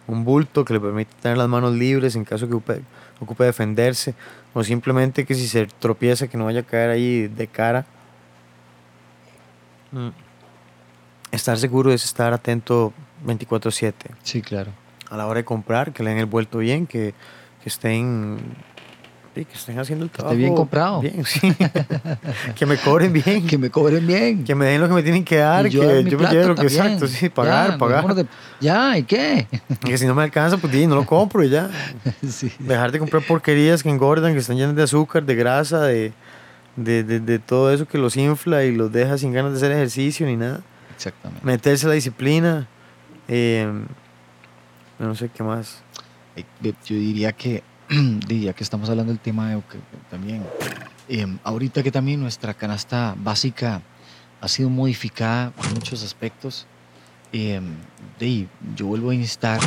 [0.08, 2.82] un bulto que le permita tener las manos libres en caso que ocupe,
[3.20, 4.16] ocupe defenderse,
[4.54, 7.86] o simplemente que si se tropieza, que no vaya a caer ahí de cara.
[9.92, 10.10] Mm.
[11.32, 12.94] Estar seguro es estar atento
[13.26, 14.72] 24/7 Sí, claro.
[15.10, 17.14] a la hora de comprar, que le den el vuelto bien, que,
[17.62, 18.40] que estén
[19.36, 20.38] Sí, que estén haciendo el esté trabajo.
[20.38, 21.02] bien comprado.
[21.02, 21.52] Bien, sí.
[22.56, 23.48] que me cobren bien.
[23.48, 24.44] Que me cobren bien.
[24.44, 26.56] Que me den lo que me tienen que dar, Y que yo me lleve lo
[26.56, 26.82] que también.
[26.86, 28.14] exacto, sí, pagar, Ya, pagar.
[28.14, 28.28] de-
[28.62, 29.48] ya, ¿y qué?
[29.84, 31.70] Que si no me alcanza, pues di, no lo compro y ya.
[32.30, 32.52] sí.
[32.60, 36.14] Dejar de comprar porquerías que engordan, que están llenas de azúcar, de grasa, de,
[36.76, 39.72] de, de, de todo eso que los infla y los deja sin ganas de hacer
[39.72, 40.62] ejercicio ni nada.
[40.96, 41.44] Exactamente.
[41.44, 42.68] Meterse a la disciplina.
[43.28, 43.68] eh,
[45.00, 45.82] no sé qué más.
[46.36, 47.64] Eh, Yo diría que,
[48.28, 49.62] diría que estamos hablando del tema de
[50.10, 50.44] también,
[51.10, 53.82] eh, ahorita que también nuestra canasta básica
[54.42, 56.66] ha sido modificada en muchos aspectos,
[57.32, 57.62] eh,
[58.20, 59.60] de, yo vuelvo a instar,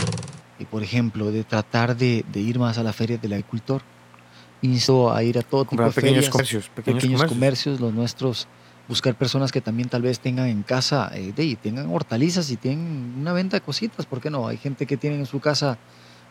[0.59, 3.83] eh, por ejemplo, de tratar de, de ir más a la feria del agricultor.
[4.63, 6.69] Insto a ir a todo tipo de pequeños ferias, comercios.
[6.69, 7.39] Pequeños, pequeños, comercios.
[7.39, 8.49] comercios, los nuestros,
[8.89, 13.15] buscar personas que también tal vez tengan en casa, eh, de, tengan hortalizas y tienen
[13.19, 14.49] una venta de cositas, ¿por qué no?
[14.49, 15.79] Hay gente que tiene en su casa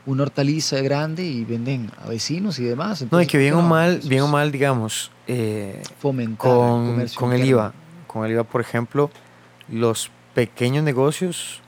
[0.05, 3.01] una hortaliza grande y venden a vecinos y demás.
[3.01, 6.57] No, entonces, que ¿por bien o mal, bien o es mal, digamos, eh, Fomentar el
[6.57, 7.45] con, comercio con el.
[7.45, 7.73] IVA.
[8.07, 9.09] Con el IVA, por ejemplo,
[9.69, 11.61] los pequeños negocios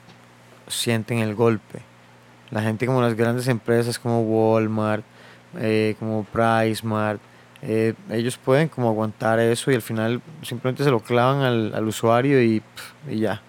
[0.67, 1.81] sienten el golpe.
[2.51, 5.03] La gente como las grandes empresas como Walmart,
[5.59, 7.19] eh, como PriceMart,
[7.61, 11.87] eh, ellos pueden como aguantar eso y al final simplemente se lo clavan al, al
[11.87, 12.61] usuario y,
[13.09, 13.41] y ya.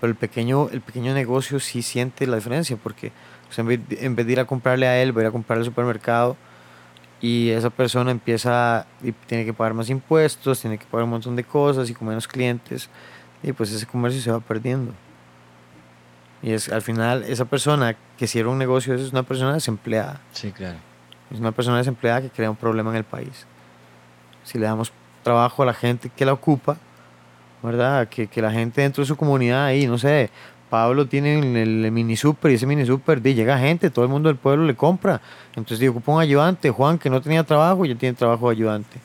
[0.00, 3.12] Pero el pequeño, el pequeño negocio sí siente la diferencia porque
[3.52, 5.60] o sea, en, vez de, ir a comprarle a él, va a ir a comprarle
[5.60, 6.38] al supermercado
[7.20, 11.36] y esa persona empieza y tiene que pagar más impuestos, tiene que pagar un montón
[11.36, 12.88] de cosas y con menos clientes
[13.42, 14.94] y pues ese comercio se va perdiendo.
[16.42, 20.20] Y es al final esa persona que cierra un negocio es una persona desempleada.
[20.32, 20.78] Sí, claro.
[21.30, 23.46] Es una persona desempleada que crea un problema en el país.
[24.44, 24.92] Si le damos
[25.22, 26.78] trabajo a la gente que la ocupa,
[27.62, 28.08] ¿verdad?
[28.08, 30.30] Que, que la gente dentro de su comunidad ahí, no sé,
[30.72, 34.38] Pablo tiene el, mini super y ese mini super, llega gente, todo el mundo del
[34.38, 35.20] pueblo le compra.
[35.50, 36.70] Entonces di, ocupa un ayudante.
[36.70, 38.98] Juan, que no tenía trabajo, ya tiene trabajo de ayudante.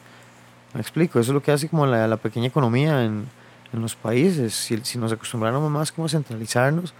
[0.73, 3.25] Me explico, eso es lo que hace como la, pequeña economía en,
[3.73, 4.53] en los países.
[4.53, 6.93] Si, si nos acostumbráramos más como a centralizarnos,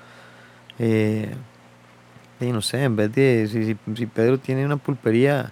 [0.80, 1.34] eh,
[2.41, 5.49] y no sé, en vez de, si, si, Pedro tiene una pulpería,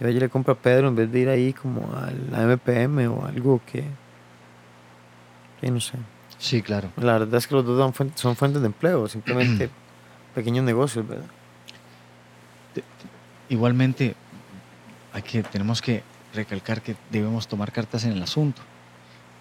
[0.00, 3.24] yo le compro a Pedro en vez de ir ahí como a la MPM o
[3.24, 3.84] algo que,
[5.60, 5.96] que no sé.
[6.38, 6.90] Sí, claro.
[6.96, 9.70] La verdad es que los dos son fuentes de empleo, simplemente
[10.34, 11.26] pequeños negocios, ¿verdad?
[13.48, 14.14] Igualmente,
[15.12, 16.02] hay que, tenemos que
[16.34, 18.62] recalcar que debemos tomar cartas en el asunto.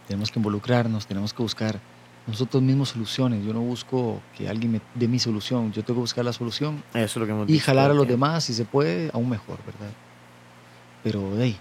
[0.08, 1.80] Tenemos que involucrarnos, tenemos que buscar
[2.26, 3.46] nosotros mismos soluciones.
[3.46, 6.84] Yo no busco que alguien me dé mi solución, yo tengo que buscar la solución
[6.94, 8.26] Eso es lo que hemos y jalar a los tiempo.
[8.26, 9.92] demás, si se puede, aún mejor, ¿verdad?
[11.04, 11.58] Pero, ahí,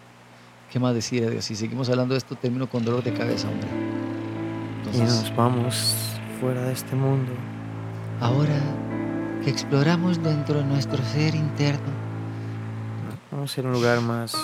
[0.71, 1.43] ¿qué más decir?
[1.43, 3.96] Si seguimos hablando de esto, termino con dolor de cabeza, hombre.
[4.93, 5.95] Y nos vamos
[6.41, 7.33] fuera de este mundo.
[8.21, 8.59] ahora
[9.45, 12.07] que exploramos dentro de nuestro ser interno,
[13.31, 14.35] Vamos a ir a un lugar más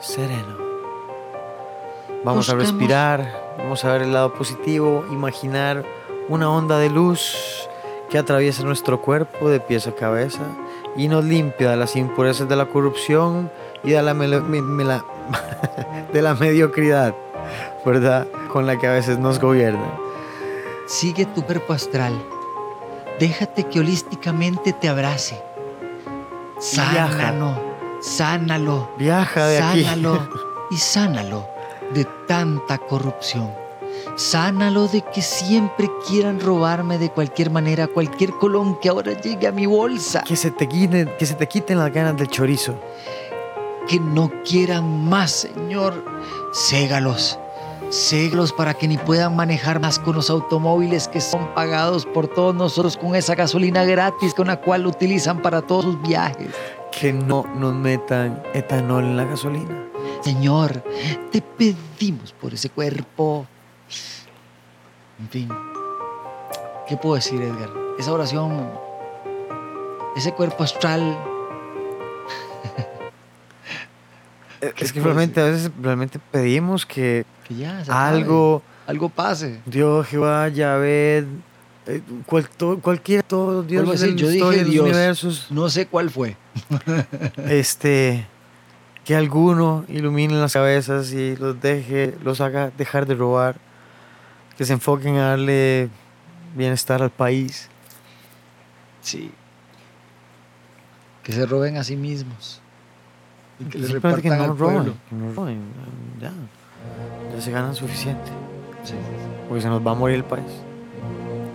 [0.00, 0.56] sereno.
[2.24, 5.84] Vamos a respirar, vamos a ver el lado positivo, imaginar
[6.28, 7.68] una onda de luz
[8.08, 10.42] que atraviesa nuestro cuerpo de pies a cabeza
[10.96, 13.50] y nos limpia de las impurezas de la corrupción
[13.84, 14.14] y de la-
[16.12, 17.14] de la mediocridad,
[17.86, 18.26] ¿verdad?
[18.52, 19.90] Con la que a veces nos gobiernan.
[20.86, 22.12] Sigue tu cuerpo astral.
[23.18, 25.40] Déjate que holísticamente te abrace.
[26.58, 27.54] Sánalo,
[28.00, 29.84] sánalo, Viaja de aquí.
[29.84, 30.28] sánalo
[30.70, 31.48] y sánalo
[31.94, 33.50] de tanta corrupción.
[34.16, 39.52] Sánalo de que siempre quieran robarme de cualquier manera cualquier colón que ahora llegue a
[39.52, 40.22] mi bolsa.
[40.26, 42.74] Que se te quiten, que se te quiten las ganas del chorizo.
[43.86, 46.04] Que no quieran más, Señor.
[46.52, 47.38] Ségalos.
[47.90, 52.54] Ségalos para que ni puedan manejar más con los automóviles que son pagados por todos
[52.54, 56.48] nosotros con esa gasolina gratis con la cual utilizan para todos sus viajes.
[56.90, 59.88] Que no nos metan etanol en la gasolina.
[60.20, 60.82] Señor,
[61.30, 63.46] te pedimos por ese cuerpo.
[65.20, 65.48] En fin,
[66.88, 67.70] ¿qué puedo decir, Edgar?
[67.98, 68.68] Esa oración,
[70.16, 71.16] ese cuerpo astral,
[74.60, 79.60] Es que realmente a veces realmente pedimos que que ya se acabe, algo, algo pase.
[79.66, 81.26] Dios, Jehová, Yahvé,
[81.86, 84.84] eh, cual, to- cualquier, todo, Dios Vuelvo a de decir, la yo dije Dios.
[84.84, 86.36] universos, No sé cuál fue.
[87.48, 88.26] este,
[89.04, 93.56] que alguno ilumine las cabezas y los deje, los haga dejar de robar,
[94.58, 95.88] que se enfoquen a darle
[96.56, 97.68] bienestar al país.
[99.02, 99.30] Sí.
[101.22, 102.60] Que se roben a sí mismos.
[103.58, 104.94] Y que que no al roben, pueblo.
[105.08, 105.60] que no roben,
[106.20, 106.32] ya,
[107.34, 108.30] ya se ganan suficiente.
[108.84, 108.94] Sí.
[109.48, 110.46] Porque se nos va a morir el país.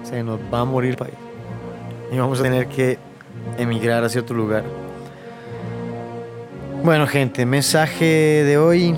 [0.04, 1.14] Se nos va a morir el país.
[2.12, 2.98] Y vamos a tener que
[3.58, 4.64] emigrar hacia otro lugar.
[6.84, 8.96] Bueno, gente, mensaje de hoy.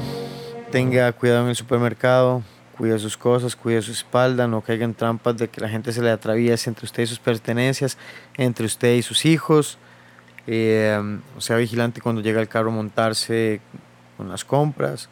[0.72, 2.42] Tenga cuidado en el supermercado,
[2.78, 6.02] cuida sus cosas, cuida su espalda, no caiga en trampas de que la gente se
[6.02, 7.98] le atraviese entre usted y sus pertenencias,
[8.38, 9.78] entre usted y sus hijos.
[10.48, 13.62] Eh, sea vigilante cuando llega el carro montarse
[14.18, 15.10] con las compras.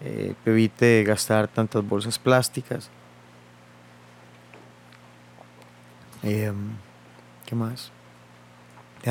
[0.00, 2.90] Eh, evite gastar tantas bolsas plásticas.
[6.22, 6.52] Eh,
[7.46, 7.92] ¿Qué más?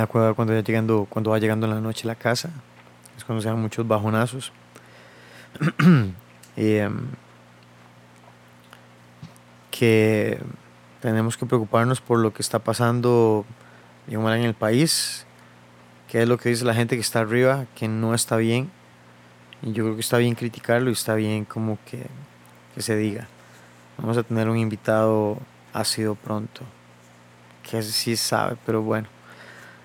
[0.09, 2.51] Cuidado cuando, ya llegando, cuando va llegando en la noche a la casa.
[3.17, 4.51] Es cuando se dan muchos bajonazos.
[6.59, 7.09] Em,
[9.69, 10.41] que
[11.01, 13.45] tenemos que preocuparnos por lo que está pasando
[14.07, 15.26] en el país,
[16.09, 18.69] que es lo que dice la gente que está arriba, que no está bien.
[19.61, 22.05] Y yo creo que está bien criticarlo y está bien como que,
[22.75, 23.27] que se diga.
[23.97, 25.39] Vamos a tener un invitado
[25.73, 26.61] ácido pronto,
[27.69, 29.07] que sí sabe, pero bueno,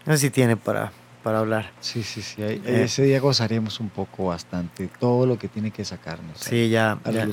[0.07, 0.93] ese sí tiene para,
[1.23, 1.71] para hablar.
[1.81, 2.43] Sí, sí, sí.
[2.43, 2.83] ahí- Eh.
[2.85, 6.39] Ese día gozaremos un poco bastante todo lo que tiene que sacarnos.
[6.39, 7.27] Sí, ya, A ya,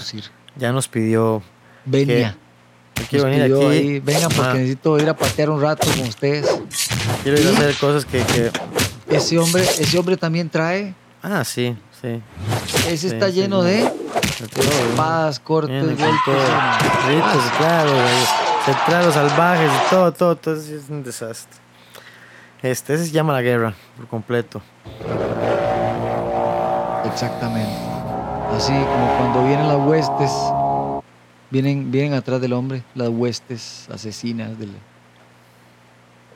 [0.55, 1.43] ya nos pidió
[1.85, 2.37] Venia.
[2.95, 3.65] Yo quiero venir aquí.
[3.65, 6.45] ahí, Vengan porque Ah, necesito ir a patear un rato con ustedes.
[7.23, 8.51] quiero ir a hacer cosas que, que-
[9.09, 10.93] Ese hombre, ese hombre también trae.
[11.21, 12.21] Ah, sí, sí.
[12.87, 13.69] Ese está sí, lleno sí.
[13.69, 13.91] de
[14.91, 16.15] espadas, cortes, golpes.
[16.25, 16.35] todo.
[17.07, 18.49] Ritos, claro, güey.
[18.65, 20.55] Teclados salvajes todo, todo, todo.
[20.55, 21.59] eso Es un desastre.
[22.61, 24.61] Este, ese se llama la guerra, por completo.
[27.05, 27.71] Exactamente.
[28.55, 30.31] Así como cuando vienen las huestes,
[31.49, 34.71] vienen, vienen atrás del hombre, las huestes asesinas del...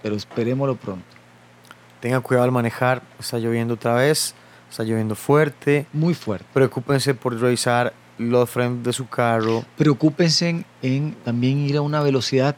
[0.02, 1.23] Pero esperémoslo pronto.
[2.04, 3.02] Tengan cuidado al manejar.
[3.18, 4.36] Está lloviendo otra vez.
[4.70, 5.86] Está lloviendo fuerte.
[5.94, 6.46] Muy fuerte.
[6.54, 9.64] Preocúpense por revisar los frenos de su carro.
[9.78, 12.58] Preocúpense en, en también ir a una velocidad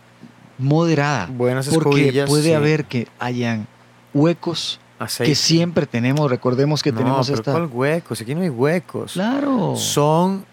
[0.58, 1.28] moderada.
[1.32, 2.54] Buenas Porque puede sí.
[2.54, 3.68] haber que hayan
[4.16, 5.30] huecos Aceite.
[5.30, 6.28] que siempre tenemos.
[6.28, 7.52] Recordemos que no, tenemos pero esta...
[7.52, 8.20] ¿cuál huecos?
[8.22, 9.14] Aquí no hay huecos.
[9.14, 9.76] Claro.
[9.76, 10.44] Son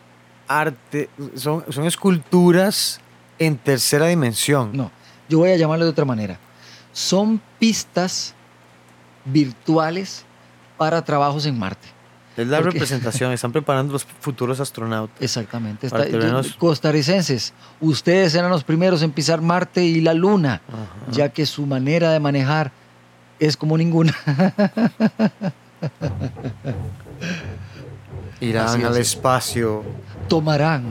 [0.47, 3.01] arte, son, son esculturas
[3.39, 4.69] en tercera dimensión.
[4.75, 4.91] No,
[5.31, 6.39] yo voy a llamarlo de otra manera.
[6.93, 8.35] Son pistas
[9.25, 10.25] virtuales
[10.79, 11.89] para trabajos en Marte.
[12.37, 15.21] Es la Porque- representación, están preparando los futuros astronautas.
[15.21, 15.87] Exactamente.
[15.87, 21.11] Está- yo- costarricenses, ustedes eran los primeros en pisar Marte y la Luna, Ajá.
[21.13, 22.73] ya que su manera de manejar
[23.39, 24.15] es como ninguna.
[28.41, 29.09] Irán Así al es.
[29.15, 29.85] espacio,
[30.29, 30.85] tomarán,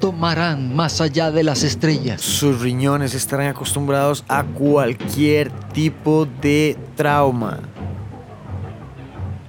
[0.00, 2.20] tomarán más allá de las estrellas.
[2.20, 7.60] sus riñones estarán acostumbrados a cualquier tipo de trauma.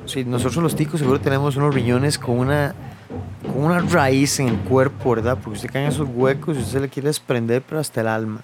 [0.05, 2.73] Sí, nosotros los ticos seguro tenemos unos riñones con una,
[3.45, 5.37] con una raíz en el cuerpo, ¿verdad?
[5.41, 8.41] Porque usted cae en esos huecos y usted le quiere desprender, pero hasta el alma.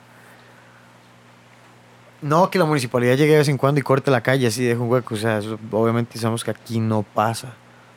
[2.22, 4.80] No que la municipalidad llegue de vez en cuando y corte la calle así deje
[4.80, 5.16] un hueco.
[5.16, 7.54] O sea, eso obviamente sabemos que aquí no pasa.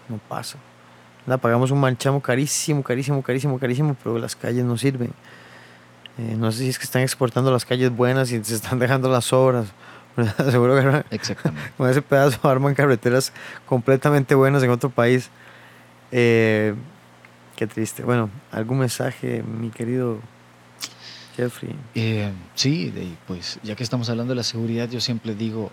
[0.09, 0.59] No pasa.
[1.29, 1.41] ¿Verdad?
[1.43, 5.12] Pagamos un manchamo carísimo, carísimo, carísimo, carísimo, pero las calles no sirven.
[6.16, 9.11] Eh, no sé si es que están exportando las calles buenas y se están dejando
[9.11, 9.66] las obras.
[10.16, 10.51] ¿verdad?
[10.51, 11.70] Seguro que Exactamente.
[11.76, 13.35] con ese pedazo arman carreteras
[13.66, 15.29] completamente buenas en otro país.
[16.12, 16.74] Eh,
[17.57, 18.05] qué triste.
[18.05, 20.20] Bueno, ¿algún mensaje, mi querido
[21.37, 21.76] Jeffrey?
[21.95, 22.91] Eh, sí,
[23.26, 25.70] pues ya que estamos hablando de la seguridad, yo siempre digo,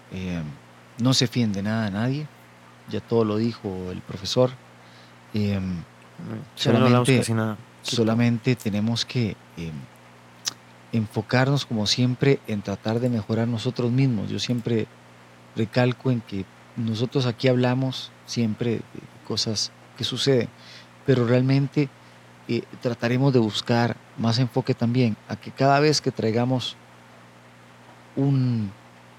[0.99, 2.28] no se fíen de nada a nadie,
[2.89, 4.51] ya todo lo dijo el profesor,
[5.36, 7.57] eh, hablamos Solamente- casi nada.
[7.83, 9.71] solamente tenemos que eh,
[10.91, 14.29] enfocarnos como siempre en tratar de mejorar nosotros mismos.
[14.29, 14.88] Yo siempre
[15.55, 16.45] recalco en que
[16.77, 18.81] nosotros aquí hablamos siempre de
[19.27, 20.47] cosas que suceden,
[21.05, 21.89] pero realmente
[22.47, 26.75] eh, trataremos de buscar más enfoque también a que cada vez que traigamos
[28.15, 28.71] un,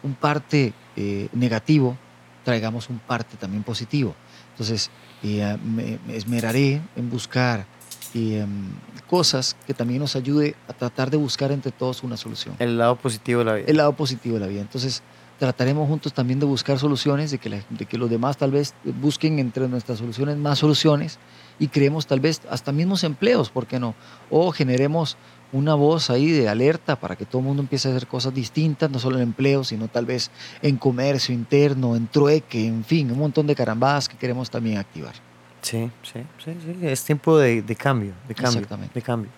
[0.02, 1.96] un parte eh, negativo,
[2.44, 4.14] traigamos un parte también positivo.
[4.56, 4.90] Entonces,
[5.22, 7.66] eh, me, me esmeraré en buscar
[8.14, 8.70] eh, em,
[9.06, 12.96] cosas que también nos ayude a tratar de buscar entre todos una solución El lado
[12.96, 13.66] positivo de la vida.
[13.68, 14.62] el lado positivo de la vida.
[14.62, 15.02] Entonces,
[15.38, 18.72] trataremos juntos también de buscar soluciones, de que, la- de que los demás tal vez
[19.02, 21.18] busquen entre nuestras soluciones más soluciones
[21.58, 23.94] y creemos tal vez hasta mismos empleos, ¿por qué no?
[24.30, 25.18] O generemos
[25.52, 28.90] una voz ahí de alerta para que todo el mundo empiece a hacer cosas distintas,
[28.90, 30.30] no solo en empleo, sino tal vez
[30.62, 35.14] en comercio interno, en trueque, en fin, un montón de carambadas que queremos también activar.
[35.62, 36.86] Sí, sí, sí, sí.
[36.86, 38.94] Es tiempo de, de cambio, de cambio, Exactamente.
[38.94, 39.30] de cambio.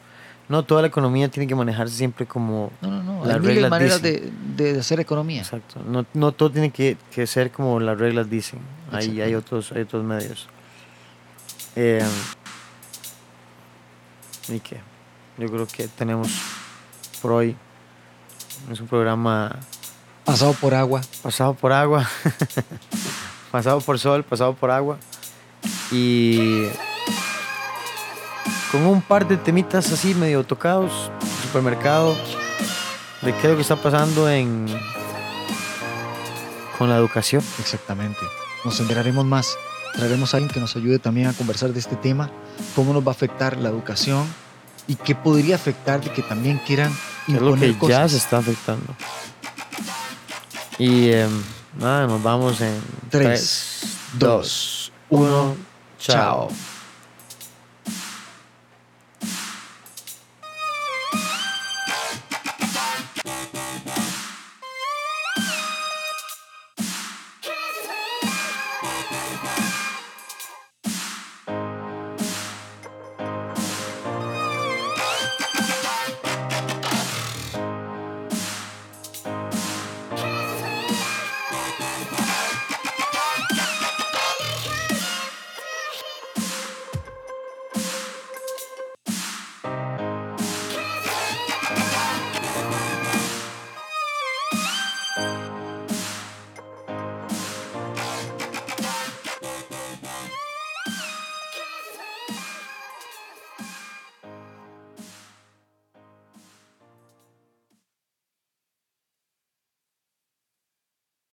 [0.49, 2.71] No toda la economía tiene que manejarse siempre como...
[2.81, 5.43] No, no, no, Las hay reglas maneras de, de hacer economía.
[5.43, 5.83] Exacto.
[5.87, 8.61] No, no todo tiene que, que ser como las reglas dicen.
[8.91, 10.49] Ahí hay otros, hay otros medios.
[11.77, 12.03] Eh,
[14.49, 14.81] ¿Y qué?
[15.39, 16.29] Yo creo que tenemos
[17.23, 17.57] por hoy.
[18.71, 19.57] Es un programa
[20.25, 21.01] Pasado por agua.
[21.23, 22.07] pasado por agua.
[23.53, 24.99] pasado por sol, pasado por agua.
[25.93, 26.67] Y
[28.73, 31.11] con un par de temitas así medio tocados,
[31.43, 32.15] supermercado,
[33.23, 34.67] de qué es lo que está pasando en
[36.77, 37.43] con la educación.
[37.61, 38.21] Exactamente.
[38.65, 39.57] Nos enteraremos más.
[39.95, 42.31] Traeremos a alguien que nos ayude también a conversar de este tema,
[42.75, 44.27] cómo nos va a afectar la educación
[44.89, 46.93] y qué podría afectar de que también quieran
[47.27, 48.11] que es lo imponer que ya cosas.
[48.11, 48.97] se está afectando.
[50.79, 51.43] Y em,
[51.79, 52.81] nada, nos vamos en
[53.11, 53.83] 3,
[54.15, 55.57] 2, 1,
[55.99, 56.49] chao.